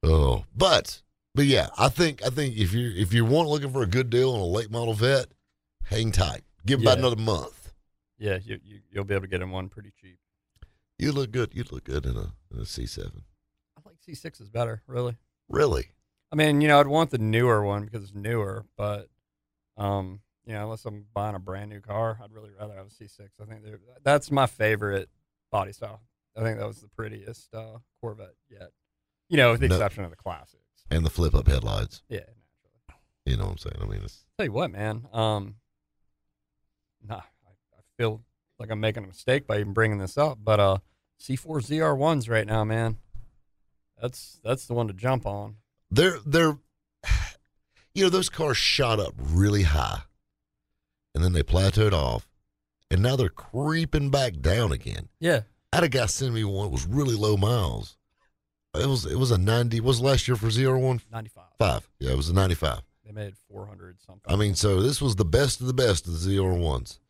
[0.03, 1.03] oh, but
[1.35, 4.11] but yeah, I think I think if you if you want looking for a good
[4.11, 5.27] deal on a late model vet,
[5.85, 6.43] hang tight.
[6.67, 6.91] Give yeah.
[6.91, 7.73] about another month.
[8.19, 10.19] Yeah, you, you will be able to get him one pretty cheap.
[10.99, 11.51] You look good.
[11.55, 13.23] You look good in a in a C seven.
[14.11, 15.17] 66 is better, really.
[15.49, 15.93] Really?
[16.33, 19.09] I mean, you know, I'd want the newer one because it's newer, but
[19.77, 22.91] um, you know, unless I'm buying a brand new car, I'd really rather have a
[22.91, 23.21] C6.
[23.41, 23.63] I think
[24.03, 25.09] that's my favorite
[25.51, 26.01] body style.
[26.37, 28.71] I think that was the prettiest uh, Corvette yet.
[29.29, 29.77] You know, with the no.
[29.77, 32.03] exception of the classics and the flip up headlights.
[32.09, 33.03] Yeah, naturally.
[33.27, 33.77] You know what I'm saying?
[33.81, 34.25] I mean, it's...
[34.39, 35.07] tell you what, man.
[35.13, 35.57] Um,
[37.07, 38.23] nah, I, I feel
[38.59, 40.79] like I'm making a mistake by even bringing this up, but uh,
[41.21, 42.97] C4 ZR1s right now, man.
[44.01, 45.57] That's that's the one to jump on.
[45.91, 46.57] they're they're
[47.95, 50.01] you know those cars shot up really high,
[51.15, 52.27] and then they plateaued off,
[52.91, 55.09] and now they're creeping back down again.
[55.19, 55.41] Yeah,
[55.73, 57.97] I had a guy send me one that was really low miles.
[58.75, 59.81] It was it was a ninety.
[59.81, 61.45] Was last year for zero one 95.
[61.59, 61.89] five?
[61.99, 62.83] Yeah, it was a ninety five.
[63.05, 64.33] They made 400 something.
[64.33, 67.01] I mean, so this was the best of the best of the zero ones.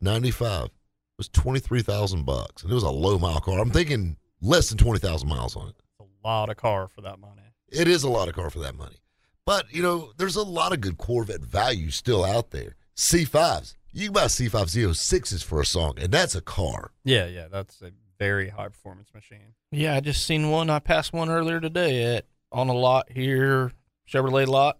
[0.00, 0.68] Ninety five
[1.16, 3.58] was twenty three thousand bucks, and it was a low mile car.
[3.58, 5.74] I'm thinking less than twenty thousand miles on it.
[6.18, 7.42] It's a lot of car for that money.
[7.68, 8.96] It is a lot of car for that money.
[9.44, 12.76] But, you know, there's a lot of good Corvette value still out there.
[12.96, 13.74] C5s.
[13.92, 16.92] You can buy C5 Z06s for a song, and that's a car.
[17.04, 19.54] Yeah, yeah, that's a very high performance machine.
[19.70, 20.68] Yeah, I just seen one.
[20.68, 23.72] I passed one earlier today at on a lot here,
[24.10, 24.78] Chevrolet lot,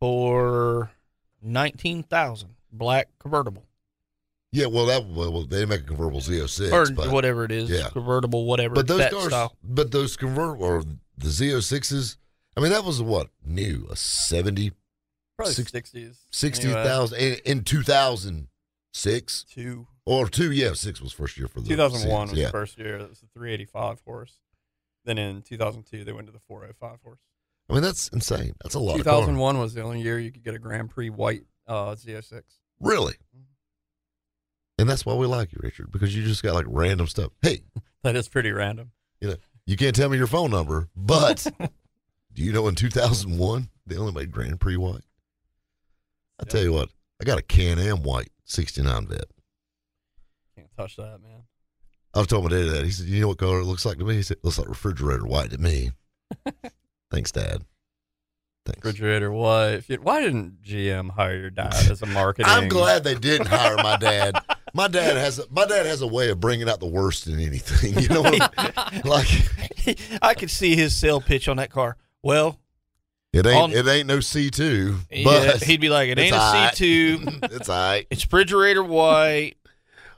[0.00, 0.90] for
[1.40, 3.64] nineteen thousand, black convertible.
[4.52, 7.88] Yeah, well, that well, they make a convertible Z06, or but, whatever it is, yeah.
[7.88, 8.74] convertible, whatever.
[8.74, 9.56] but those cars, style.
[9.64, 10.82] but those convertible or
[11.16, 12.16] the Z06s.
[12.54, 14.72] I mean, that was what new a 70,
[15.36, 16.16] Probably Six- 60s.
[16.30, 19.86] 60,000 in, in 2006 Two.
[20.04, 20.52] or two.
[20.52, 22.46] Yeah, six was first year for the 2001 was yeah.
[22.46, 22.96] the first year.
[22.96, 24.38] It was the 385 horse.
[25.06, 27.20] Then in 2002, they went to the 405 horse.
[27.70, 28.54] I mean, that's insane.
[28.62, 31.08] That's a lot of 2001 was the only year you could get a Grand Prix
[31.08, 32.42] white uh, Z06.
[32.80, 33.14] Really?
[33.14, 33.51] Mm-hmm.
[34.82, 37.30] And that's why we like you, Richard, because you just got like random stuff.
[37.40, 37.60] Hey,
[38.02, 38.90] That is pretty random.
[39.20, 41.46] you know, you can't tell me your phone number, but
[42.34, 45.04] do you know in 2001 they only made Grand Prix white?
[46.40, 46.88] I tell you what,
[47.20, 49.26] I got a Can Am white 69 vet.
[50.56, 51.44] Can't touch that, man.
[52.12, 52.84] I was telling my dad that.
[52.84, 54.58] He said, "You know what color it looks like to me?" He said, It "Looks
[54.58, 55.92] like refrigerator white to me."
[57.12, 57.62] Thanks, Dad.
[58.66, 58.84] Thanks.
[58.84, 59.84] Refrigerator white.
[60.02, 62.50] Why didn't GM hire your dad as a marketing?
[62.50, 64.34] I'm glad they didn't hire my dad.
[64.74, 67.38] My dad has a, my dad has a way of bringing out the worst in
[67.38, 67.98] anything.
[67.98, 71.96] You know, what I- like I could see his sale pitch on that car.
[72.22, 72.58] Well,
[73.32, 76.34] it ain't On- it ain't no C two, yeah, but he'd be like, "It ain't
[76.34, 76.70] a.
[76.72, 77.20] C two.
[77.44, 78.06] it's all right.
[78.10, 79.56] It's refrigerator white.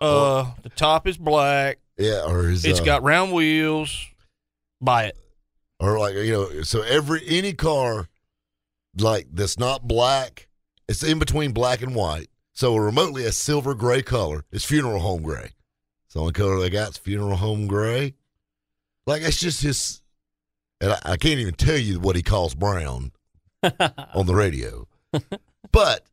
[0.01, 1.79] Uh, the top is black.
[1.97, 4.07] Yeah, or his, It's uh, got round wheels.
[4.81, 5.17] Buy it.
[5.81, 8.09] or like you know, so every any car
[8.99, 10.47] like that's not black,
[10.89, 12.29] it's in between black and white.
[12.55, 14.45] So remotely a silver gray color.
[14.53, 15.51] It's funeral home gray.
[16.05, 16.91] It's the only color they got.
[16.91, 18.15] It's funeral home gray.
[19.07, 20.01] Like it's just his.
[20.81, 23.13] And I, I can't even tell you what he calls brown
[24.15, 24.87] on the radio,
[25.73, 26.05] but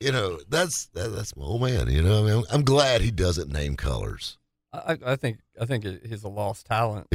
[0.00, 1.90] you know that's that, that's my old man.
[1.90, 4.38] You know, I mean, I'm, I'm glad he doesn't name colors.
[4.72, 7.08] I, I think I think he's a lost talent.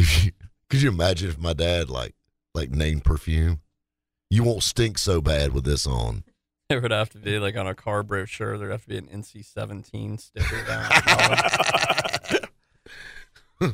[0.69, 2.15] Could you imagine if my dad like
[2.53, 3.62] like named perfume?
[4.29, 6.23] You won't stink so bad with this on.
[6.75, 8.55] It would have to be like on a car brochure.
[8.58, 10.88] There'd have to be an NC-17 sticker down.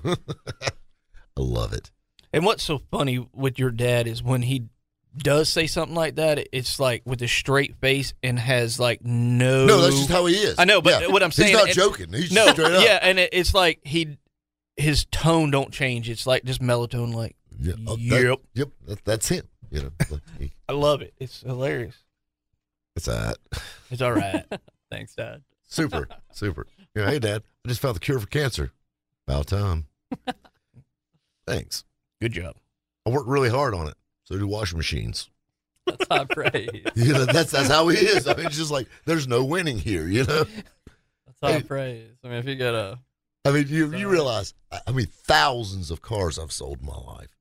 [1.38, 1.92] I love it.
[2.32, 4.68] And what's so funny with your dad is when he
[5.18, 9.66] does say something like that, it's like with a straight face and has like no.
[9.66, 10.56] No, that's just how he is.
[10.58, 11.08] I know, but Yeah.
[11.08, 12.14] what I'm saying, he's not it- joking.
[12.14, 12.84] He's no, just straight up.
[12.84, 14.18] yeah, and it, it's like he,
[14.78, 16.10] his tone don't change.
[16.10, 17.14] It's like just melatonin.
[17.14, 18.40] Like Yeah, oh, that- Yep.
[18.54, 18.70] yep.
[18.88, 19.48] That, that's him.
[19.72, 21.14] You know, like, he- I love it.
[21.20, 21.96] It's hilarious.
[22.96, 23.38] It's all right.
[23.92, 24.46] It's all right.
[24.92, 25.42] Thanks, Dad.
[25.68, 26.68] Super, super.
[26.96, 28.72] Yeah, hey, Dad, I just found the cure for cancer.
[29.28, 29.88] About time.
[31.48, 31.84] Thanks.
[32.22, 32.56] Good job.
[33.06, 33.96] I worked really hard on it.
[34.24, 35.30] So do washing machines.
[35.86, 36.84] That's high praise.
[36.96, 38.28] You know, that's that's how he is.
[38.28, 40.08] I mean, it's just like there's no winning here.
[40.08, 40.44] You know.
[40.46, 41.64] That's high Hey.
[41.64, 42.12] praise.
[42.24, 43.00] I mean, if you get a
[43.44, 46.98] I mean, you you realize, I I mean, thousands of cars I've sold in my
[46.98, 47.36] life.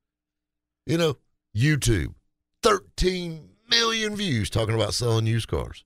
[0.87, 1.17] You know,
[1.57, 2.15] YouTube,
[2.63, 5.85] 13 million views talking about selling used cars.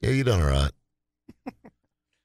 [0.00, 0.70] Yeah, you done all right.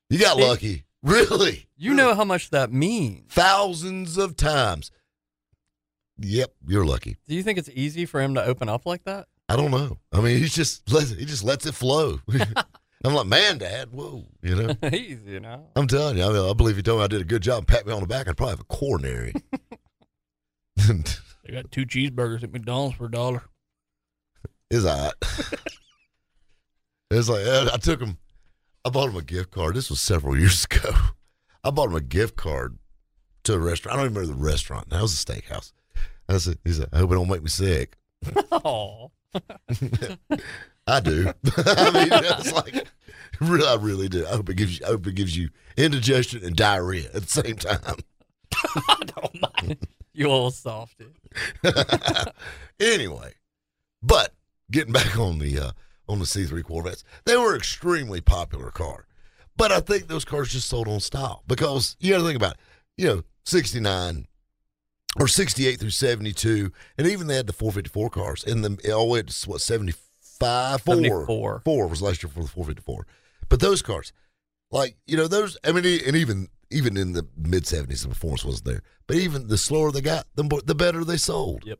[0.09, 0.85] You got lucky.
[1.03, 1.67] Really?
[1.77, 3.33] You know how much that means.
[3.33, 4.91] Thousands of times.
[6.19, 7.17] Yep, you're lucky.
[7.27, 9.25] Do you think it's easy for him to open up like that?
[9.49, 9.97] I don't know.
[10.13, 12.19] I mean, he's just let he just lets it flow.
[13.03, 14.75] I'm like, man, Dad, whoa, you know.
[14.93, 15.65] Easy, you know.
[15.75, 17.57] I'm telling you, I, mean, I believe he told me I did a good job
[17.57, 18.27] and pat me on the back.
[18.27, 19.33] I'd probably have a coronary.
[21.43, 23.43] They got two cheeseburgers at McDonald's for a dollar.
[24.69, 25.15] Is that?
[27.11, 28.19] it's like uh, I took him.
[28.85, 29.75] I bought him a gift card.
[29.75, 30.91] This was several years ago.
[31.63, 32.77] I bought him a gift card
[33.43, 33.97] to a restaurant.
[33.97, 34.89] I don't even remember the restaurant.
[34.91, 35.73] That was a steakhouse.
[36.29, 37.97] I said, he said, I hope it don't make me sick.
[38.51, 39.11] Oh,
[40.87, 41.33] I do.
[41.57, 42.87] I mean, it's like,
[43.39, 44.25] really, I really do.
[44.27, 44.85] I hope it gives you.
[44.85, 47.97] I hope it gives you indigestion and diarrhea at the same time.
[48.87, 49.87] I don't mind.
[50.21, 51.07] You old softy.
[52.79, 53.33] anyway,
[54.01, 54.33] but
[54.69, 55.71] getting back on the uh,
[56.07, 59.07] on the C3 Corvettes, they were extremely popular car.
[59.57, 62.53] But I think those cars just sold on style because you got to think about,
[62.53, 62.59] it.
[62.97, 64.27] you know, 69
[65.19, 69.11] or 68 through 72, and even they had the 454 cars, and the all the
[69.11, 73.05] way to what 75, four, four was last year for the 454.
[73.49, 74.13] But those cars,
[74.71, 78.45] like you know, those I mean, and even even in the mid 70s, the performance
[78.45, 78.81] wasn't there.
[79.07, 81.63] But even the slower they got, the more, the better they sold.
[81.65, 81.79] Yep.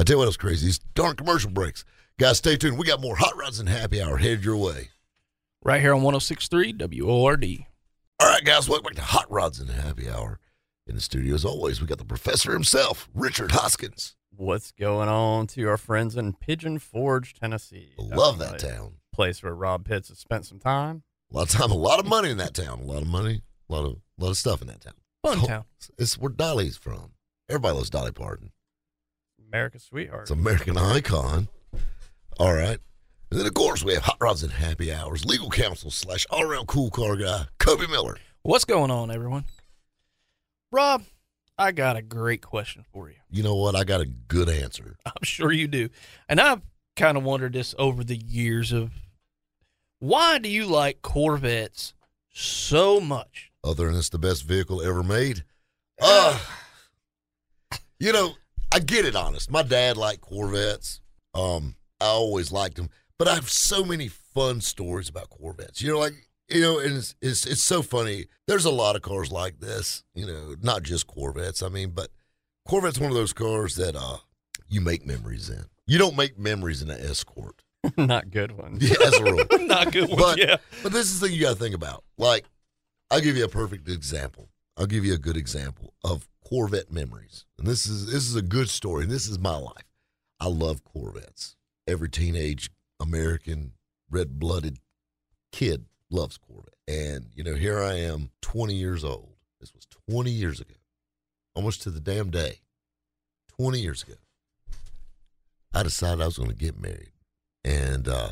[0.00, 0.64] I tell you what else crazy.
[0.64, 1.84] These darn commercial breaks.
[2.18, 2.78] Guys, stay tuned.
[2.78, 4.88] We got more Hot Rods and Happy Hour headed your way.
[5.62, 7.44] Right here on 1063 WORD.
[8.18, 10.40] All right, guys, welcome back to Hot Rods and Happy Hour.
[10.86, 14.16] In the studio, as always, we got the professor himself, Richard Hoskins.
[14.34, 17.90] What's going on to our friends in Pigeon Forge, Tennessee?
[17.98, 18.92] I Love that Definitely town.
[19.12, 21.02] Place where Rob Pitts has spent some time.
[21.30, 22.80] A lot of time, a lot of money in that town.
[22.80, 24.94] A lot of money, a lot of, a lot of stuff in that town.
[25.22, 25.64] Fun Oh, town.
[25.98, 27.10] It's where Dolly's from.
[27.50, 28.52] Everybody loves Dolly Parton.
[29.50, 30.22] America's sweetheart.
[30.22, 31.48] It's American icon.
[32.38, 32.78] All right.
[33.30, 36.42] And then, of course, we have Hot Rods and Happy Hours, legal counsel slash all
[36.42, 38.16] around cool car guy, Kobe Miller.
[38.42, 39.44] What's going on, everyone?
[40.70, 41.02] Rob,
[41.58, 43.16] I got a great question for you.
[43.28, 43.74] You know what?
[43.74, 44.96] I got a good answer.
[45.06, 45.88] I'm sure you do.
[46.28, 46.62] And I've
[46.94, 48.92] kind of wondered this over the years of
[49.98, 51.92] why do you like Corvettes
[52.32, 53.50] so much?
[53.64, 55.44] Other than it's the best vehicle ever made.
[56.00, 56.38] Uh,
[57.98, 58.34] you know,
[58.72, 59.50] I get it honest.
[59.50, 61.00] My dad liked Corvettes.
[61.34, 62.88] Um, I always liked them.
[63.18, 65.82] But I have so many fun stories about Corvettes.
[65.82, 66.14] You know, like
[66.48, 68.26] you know, and it's, it's it's so funny.
[68.46, 70.04] There's a lot of cars like this.
[70.14, 71.62] You know, not just Corvettes.
[71.62, 72.08] I mean, but
[72.66, 74.18] Corvette's one of those cars that uh
[74.68, 75.64] you make memories in.
[75.86, 77.62] You don't make memories in an Escort,
[77.96, 78.78] Not good one.
[78.80, 79.44] yeah, as a rule.
[79.66, 80.18] Not good one.
[80.18, 80.56] But- yeah.
[80.82, 82.04] But this is the thing you got to think about.
[82.16, 82.46] Like,
[83.10, 84.48] I'll give you a perfect example.
[84.76, 87.44] I'll give you a good example of Corvette memories.
[87.58, 89.06] And this is this is a good story.
[89.06, 89.84] This is my life.
[90.40, 91.56] I love Corvettes.
[91.86, 93.72] Every teenage American
[94.10, 94.78] red blooded
[95.52, 96.74] kid loves Corvette.
[96.88, 99.34] And you know, here I am, 20 years old.
[99.60, 100.74] This was 20 years ago,
[101.54, 102.60] almost to the damn day.
[103.56, 104.14] 20 years ago,
[105.74, 107.12] I decided I was going to get married,
[107.62, 108.30] and uh,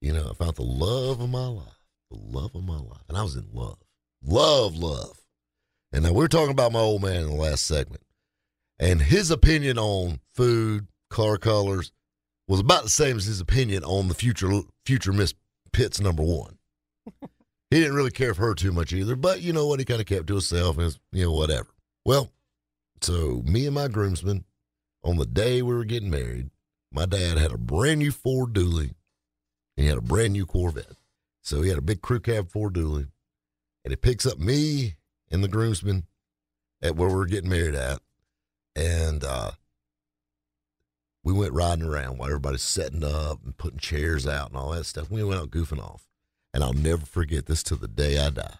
[0.00, 1.78] you know, I found the love of my life,
[2.10, 3.78] the love of my life, and I was in love,
[4.24, 5.20] love, love.
[5.96, 8.02] And now we're talking about my old man in the last segment,
[8.78, 11.90] and his opinion on food, car colors,
[12.46, 15.32] was about the same as his opinion on the future future Miss
[15.72, 16.58] Pitts number one.
[17.70, 19.78] he didn't really care for her too much either, but you know what?
[19.78, 21.68] He kind of kept to himself and you know whatever.
[22.04, 22.30] Well,
[23.00, 24.44] so me and my groomsmen,
[25.02, 26.50] on the day we were getting married,
[26.92, 28.92] my dad had a brand new Ford Dually,
[29.78, 30.98] and he had a brand new Corvette.
[31.42, 33.08] So he had a big crew cab Ford Dually,
[33.82, 34.96] and he picks up me
[35.30, 36.04] and the groomsmen
[36.82, 38.00] at where we are getting married at,
[38.74, 39.52] and uh,
[41.24, 44.86] we went riding around while everybody's setting up and putting chairs out and all that
[44.86, 45.10] stuff.
[45.10, 46.08] We went out goofing off,
[46.54, 48.58] and I'll never forget this till the day I die.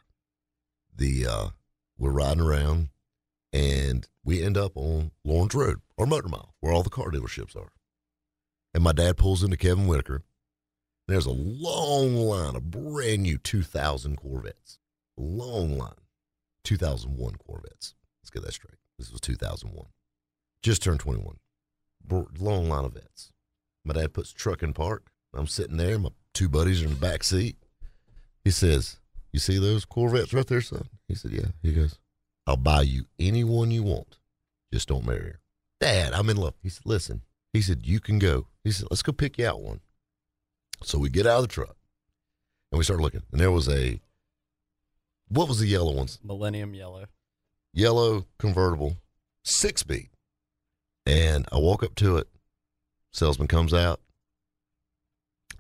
[0.95, 1.49] The uh,
[1.99, 2.89] we're riding around,
[3.53, 7.57] and we end up on Lawrence Road or Motor Mile, where all the car dealerships
[7.57, 7.71] are.
[8.75, 10.23] And my dad pulls into Kevin Whitaker.
[11.09, 14.79] There's a long line of brand new 2000 Corvettes.
[15.17, 15.93] Long line.
[16.67, 17.95] 2001 Corvettes.
[18.23, 18.75] Let's get that straight.
[18.99, 19.87] This was 2001.
[20.63, 21.37] Just turned 21.
[22.39, 23.33] Long line of vets.
[23.85, 25.07] My dad puts truck in park.
[25.33, 25.99] I'm sitting there.
[25.99, 27.57] My two buddies are in the back seat.
[28.45, 28.99] He says,
[29.33, 30.89] You see those Corvettes right there, son?
[31.07, 31.47] He said, Yeah.
[31.63, 31.99] He goes,
[32.47, 34.19] I'll buy you any one you want.
[34.73, 35.41] Just don't marry her.
[35.81, 36.55] Dad, I'm in love.
[36.63, 37.23] He said, Listen.
[37.53, 38.49] He said, You can go.
[38.65, 39.81] He said, Let's go pick you out one.
[40.83, 41.77] So we get out of the truck
[42.73, 43.23] and we start looking.
[43.31, 44.01] And there was a,
[45.29, 46.19] what was the yellow ones?
[46.23, 47.07] Millennium Yellow.
[47.73, 48.97] Yellow convertible,
[49.43, 50.11] six speed.
[51.05, 52.29] And I walk up to it.
[53.13, 54.01] Salesman comes out.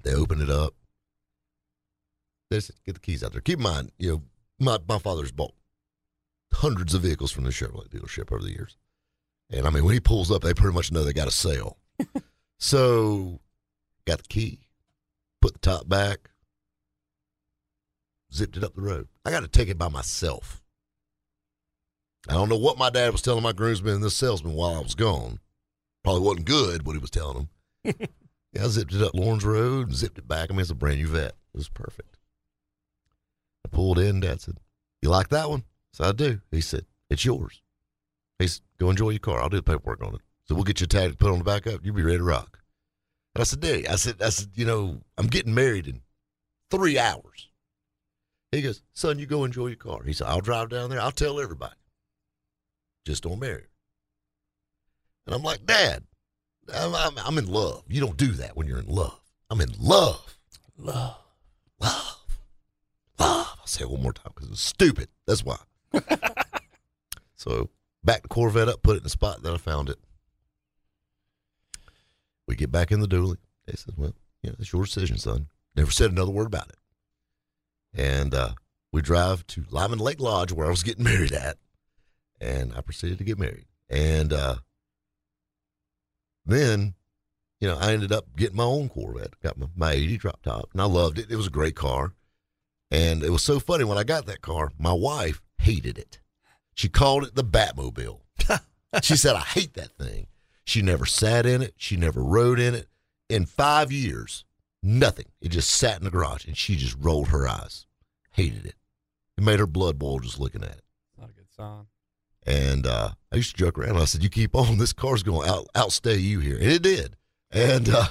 [0.03, 0.75] They open it up.
[2.51, 3.41] They said, get the keys out there.
[3.41, 4.23] Keep in mind, you know,
[4.59, 5.55] my, my father's bought
[6.53, 8.77] hundreds of vehicles from the Chevrolet dealership over the years.
[9.51, 11.79] And I mean, when he pulls up, they pretty much know they got a sale.
[12.59, 13.41] so,
[14.07, 14.69] got the key,
[15.41, 16.31] put the top back,
[18.33, 19.09] zipped it up the road.
[19.25, 20.63] I got to take it by myself.
[22.29, 24.81] I don't know what my dad was telling my groomsmen and this salesman while I
[24.81, 25.39] was gone.
[26.03, 27.49] Probably wasn't good what he was telling
[27.85, 27.95] them.
[28.53, 30.51] yeah, I zipped it up Lawrence Road and zipped it back.
[30.51, 31.35] I mean, it's a brand new vet.
[31.55, 32.17] It was perfect.
[33.65, 34.21] I pulled in.
[34.21, 34.59] Dad said,
[35.03, 36.41] "You like that one?" So I do.
[36.51, 37.63] He said, "It's yours."
[38.39, 39.41] He said, "Go enjoy your car.
[39.41, 41.45] I'll do the paperwork on it." So we'll get your tag to put on the
[41.45, 41.85] back up.
[41.85, 42.59] You'll be ready to rock.
[43.35, 46.03] And I said, "Daddy," I said, "I said, you know, I'm getting married in
[46.71, 47.49] three hours."
[48.53, 51.01] He goes, "Son, you go enjoy your car." He said, "I'll drive down there.
[51.01, 51.75] I'll tell everybody.
[53.05, 53.71] Just don't marry her."
[55.27, 56.05] And I'm like, "Dad,
[56.73, 57.85] I'm, I'm, I'm in love.
[57.89, 59.21] You don't do that when you're in love.
[59.51, 60.39] I'm in love,
[60.79, 61.17] Love.
[61.81, 62.19] love,
[63.19, 65.09] love." I'll say it one more time because it's stupid.
[65.27, 65.59] That's why.
[67.35, 67.71] so
[68.05, 69.99] back the Corvette up, put it in the spot that I found it.
[72.47, 73.39] We get back in the dually.
[73.67, 76.77] They says, "Well, you know, it's your decision, son." Never said another word about it.
[77.97, 78.51] And uh,
[78.93, 81.57] we drive to Lyman Lake Lodge, where I was getting married at,
[82.41, 83.67] and I proceeded to get married.
[83.89, 84.57] And uh,
[86.45, 86.95] then,
[87.61, 89.41] you know, I ended up getting my own Corvette.
[89.43, 91.31] Got my, my 80 drop top, and I loved it.
[91.31, 92.13] It was a great car.
[92.91, 96.21] And it was so funny when I got that car, my wife hated it.
[96.75, 98.21] She called it the Batmobile.
[99.03, 100.29] she said, I hate that thing.
[100.65, 102.89] She never sat in it, she never rode in it.
[103.29, 104.45] In five years,
[104.83, 105.27] nothing.
[105.41, 107.86] It just sat in the garage, and she just rolled her eyes.
[108.37, 108.75] Hated it.
[109.39, 110.83] It made her blood boil just looking at it.
[111.19, 111.87] Not a good sign.
[112.47, 113.97] And uh, I used to joke around.
[113.97, 116.83] I said, "You keep on, this car's going to out outstay you here," and it
[116.83, 117.17] did.
[117.51, 118.09] And uh,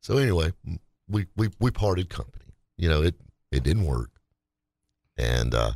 [0.00, 0.52] so anyway,
[1.08, 2.54] we we we parted company.
[2.78, 3.16] You know, it
[3.52, 4.12] it didn't work.
[5.18, 5.72] And uh,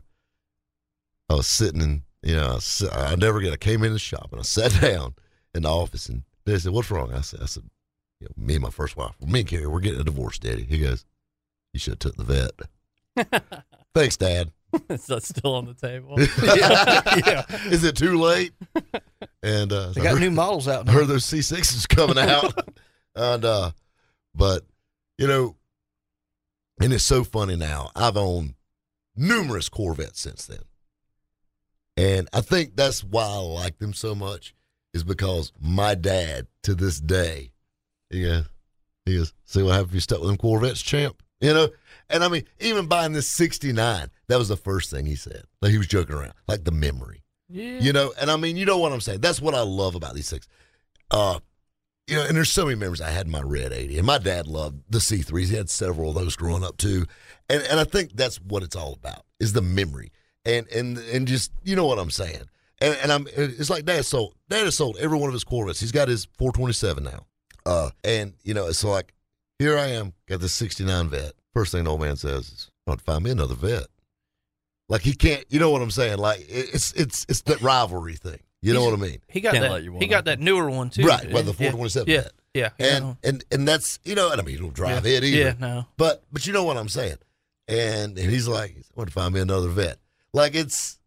[1.29, 2.59] I was sitting in, you know,
[2.91, 3.53] I never get.
[3.53, 5.15] I came in the shop and I sat down
[5.55, 7.65] in the office, and they said, "What's wrong?" I said, "I said,
[8.19, 10.65] you know, me and my first wife, me and Carrie, we're getting a divorce, Daddy."
[10.65, 11.05] He goes,
[11.75, 12.53] "You should have took the vet."
[13.95, 14.51] Thanks, Dad.
[14.91, 16.15] Is that still on the table?
[16.57, 17.45] yeah.
[17.73, 18.53] Is it too late?
[19.43, 20.99] And uh, They so got heard- new models out I now.
[20.99, 22.69] heard those C6s coming out.
[23.15, 23.71] and uh
[24.35, 24.65] but
[25.17, 25.57] you know,
[26.81, 27.91] and it's so funny now.
[27.97, 28.55] I've owned
[29.17, 30.61] numerous Corvettes since then.
[31.97, 34.55] And I think that's why I like them so much,
[34.95, 37.51] is because my dad to this day,
[38.11, 38.45] he goes,
[39.07, 41.21] he goes, see what happens if you stuck with them Corvettes, champ?
[41.41, 41.69] You know?
[42.11, 45.45] And I mean, even buying this 69, that was the first thing he said.
[45.61, 47.23] Like he was joking around, like the memory.
[47.49, 47.81] Yeah.
[47.81, 49.21] You know, and I mean, you know what I'm saying.
[49.21, 50.47] That's what I love about these things.
[51.11, 51.41] Uh,
[52.07, 54.19] you know, and there's so many memories I had in my red 80, and my
[54.19, 55.49] dad loved the C3s.
[55.49, 57.05] He had several of those growing up too,
[57.51, 60.11] and and I think that's what it's all about is the memory,
[60.45, 62.45] and and and just you know what I'm saying.
[62.81, 65.81] And and I'm it's like dad sold dad has sold every one of his Corvettes.
[65.81, 67.27] He's got his 427 now,
[67.67, 69.13] uh, and you know it's like
[69.59, 71.33] here I am got this 69 vet.
[71.59, 73.87] First thing the old man says is, "I want to find me another vet."
[74.89, 76.19] Like he can't, you know what I'm saying?
[76.19, 78.39] Like it's it's it's that rivalry thing.
[78.63, 79.19] You know He's- what I mean?
[79.29, 79.83] He got Can't that.
[79.83, 81.03] you He got that newer one too.
[81.03, 81.71] Right, well, the Yeah.
[81.73, 82.97] 427 Yeah, yeah, yeah.
[82.97, 85.17] and and and that's you know, and I mean, he don't drive yeah.
[85.17, 85.37] it either.
[85.37, 85.87] Yeah, no.
[85.97, 87.17] But but you know what I'm saying.
[87.67, 89.99] And and he's like, I want to find me another vet.
[90.33, 91.01] Like it's,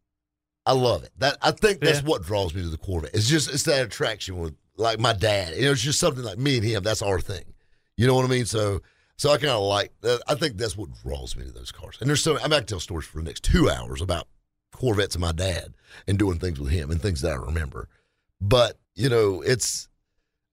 [0.65, 1.11] I love it.
[1.19, 2.07] That I think that's Yeah.
[2.09, 3.11] what draws me to the Corvette.
[3.13, 5.55] It's just it's that attraction with like my dad.
[5.55, 6.83] You know, it's just something like me and him.
[6.83, 7.45] That's our thing.
[7.97, 8.45] You know what I mean?
[8.45, 8.81] So
[9.21, 9.93] so I kind of like.
[10.01, 10.19] that.
[10.27, 11.99] I think that's what draws me to those cars.
[12.01, 14.27] And there's so I mean, I can tell stories for the next two hours about
[14.71, 15.75] Corvettes and my dad
[16.07, 17.87] and doing things with him and things that I remember.
[18.41, 19.89] But you know, it's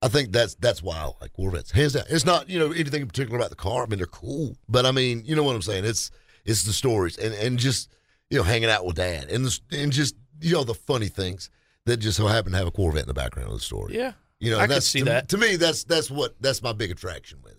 [0.03, 1.71] I think that's that's why I like Corvettes.
[1.71, 2.05] Hands down.
[2.11, 3.85] It's not, you know, anything in particular about the car.
[3.85, 4.59] I mean, they're cool.
[4.69, 5.87] But I mean, you know what I'm saying?
[5.87, 6.11] It's
[6.45, 7.89] it's the stories and, and just,
[8.29, 11.49] you know, hanging out with dad and the, and just, you know, the funny things
[11.87, 13.97] that just so happen to have a Corvette in the background of the story.
[13.97, 14.13] Yeah.
[14.41, 15.31] You know, I and can see to, that.
[15.31, 17.58] To me, that's that's what that's my big attraction with it.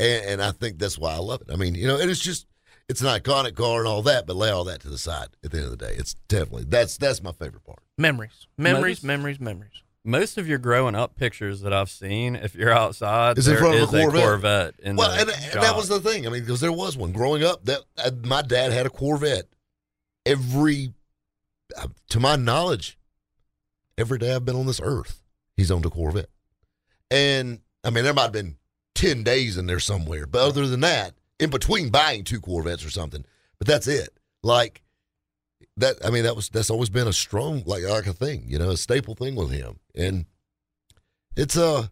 [0.00, 1.52] And and I think that's why I love it.
[1.52, 2.46] I mean, you know, and it's just
[2.88, 5.50] it's an iconic car and all that, but lay all that to the side at
[5.52, 5.94] the end of the day.
[5.96, 7.80] It's definitely that's that's my favorite part.
[7.98, 9.82] Memories, memories, Most- memories, memories.
[10.02, 13.74] Most of your growing up pictures that I've seen, if you're outside, Is in front
[13.74, 14.22] of a is Corvette.
[14.22, 16.26] Corvette in Well, the and, and that was the thing.
[16.26, 17.66] I mean, because there was one growing up.
[17.66, 19.44] That uh, my dad had a Corvette.
[20.24, 20.94] Every,
[21.76, 22.98] uh, to my knowledge,
[23.98, 25.22] every day I've been on this earth,
[25.54, 26.30] he's owned a Corvette.
[27.10, 28.56] And I mean, there might have been
[29.00, 32.90] ten days in there somewhere, but other than that, in between buying two Corvettes or
[32.90, 33.24] something,
[33.58, 34.10] but that's it.
[34.42, 34.82] Like
[35.76, 36.04] that.
[36.04, 38.70] I mean, that was that's always been a strong like like a thing, you know,
[38.70, 40.26] a staple thing with him, and
[41.36, 41.86] it's uh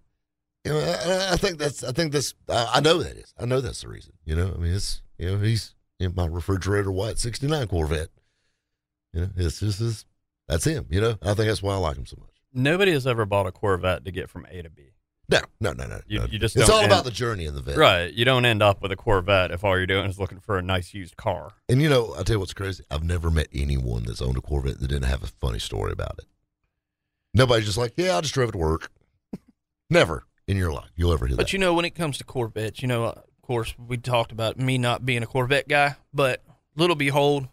[0.65, 1.83] you know, I, I think that's.
[1.83, 2.35] I think that's.
[2.49, 3.33] I, I know that is.
[3.39, 4.13] I know that's the reason.
[4.25, 5.03] You know, I mean, it's.
[5.19, 8.11] You know, he's in my refrigerator white '69 Corvette.
[9.13, 10.05] You know, it's just his.
[10.47, 10.87] That's him.
[10.91, 12.31] You know, I think that's why I like him so much.
[12.53, 14.91] Nobody has ever bought a Corvette to get from A to B.
[15.31, 16.01] No, no, no, no.
[16.07, 16.25] You- no.
[16.27, 18.13] you just It's all end- about the journey in the vet, Right.
[18.13, 20.63] You don't end up with a Corvette if all you're doing is looking for a
[20.63, 21.53] nice used car.
[21.69, 22.83] And you know, I tell you what's crazy.
[22.91, 26.19] I've never met anyone that's owned a Corvette that didn't have a funny story about
[26.19, 26.25] it.
[27.35, 28.91] Nobody's just like, yeah, I just drove it to work.
[29.91, 31.53] never in your life you'll ever hear But that.
[31.53, 34.79] you know, when it comes to Corvettes, you know, of course, we talked about me
[34.79, 36.43] not being a Corvette guy, but
[36.75, 37.49] little behold,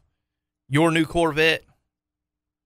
[0.70, 1.64] your new Corvette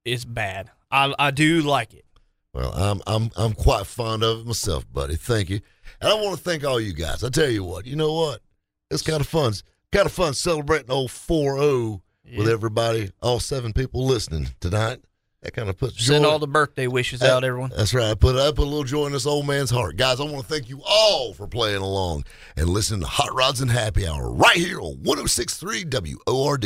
[0.05, 0.69] is bad.
[0.91, 2.05] I I do like it.
[2.53, 5.15] Well, I'm I'm I'm quite fond of it myself, buddy.
[5.15, 5.59] Thank you.
[6.01, 7.23] And I want to thank all you guys.
[7.23, 8.41] I tell you what, you know what?
[8.89, 9.53] It's kind of fun.
[9.91, 12.01] Kind of fun celebrating old 4-0
[12.37, 14.99] with everybody, all seven people listening tonight.
[15.41, 17.71] That kind of puts Send joy- all the birthday wishes out, everyone.
[17.75, 18.11] That's right.
[18.11, 19.95] I put I put a little joy in this old man's heart.
[19.95, 22.25] Guys, I want to thank you all for playing along
[22.57, 25.85] and listening to Hot Rods and Happy Hour right here on 1063
[26.27, 26.65] WORD.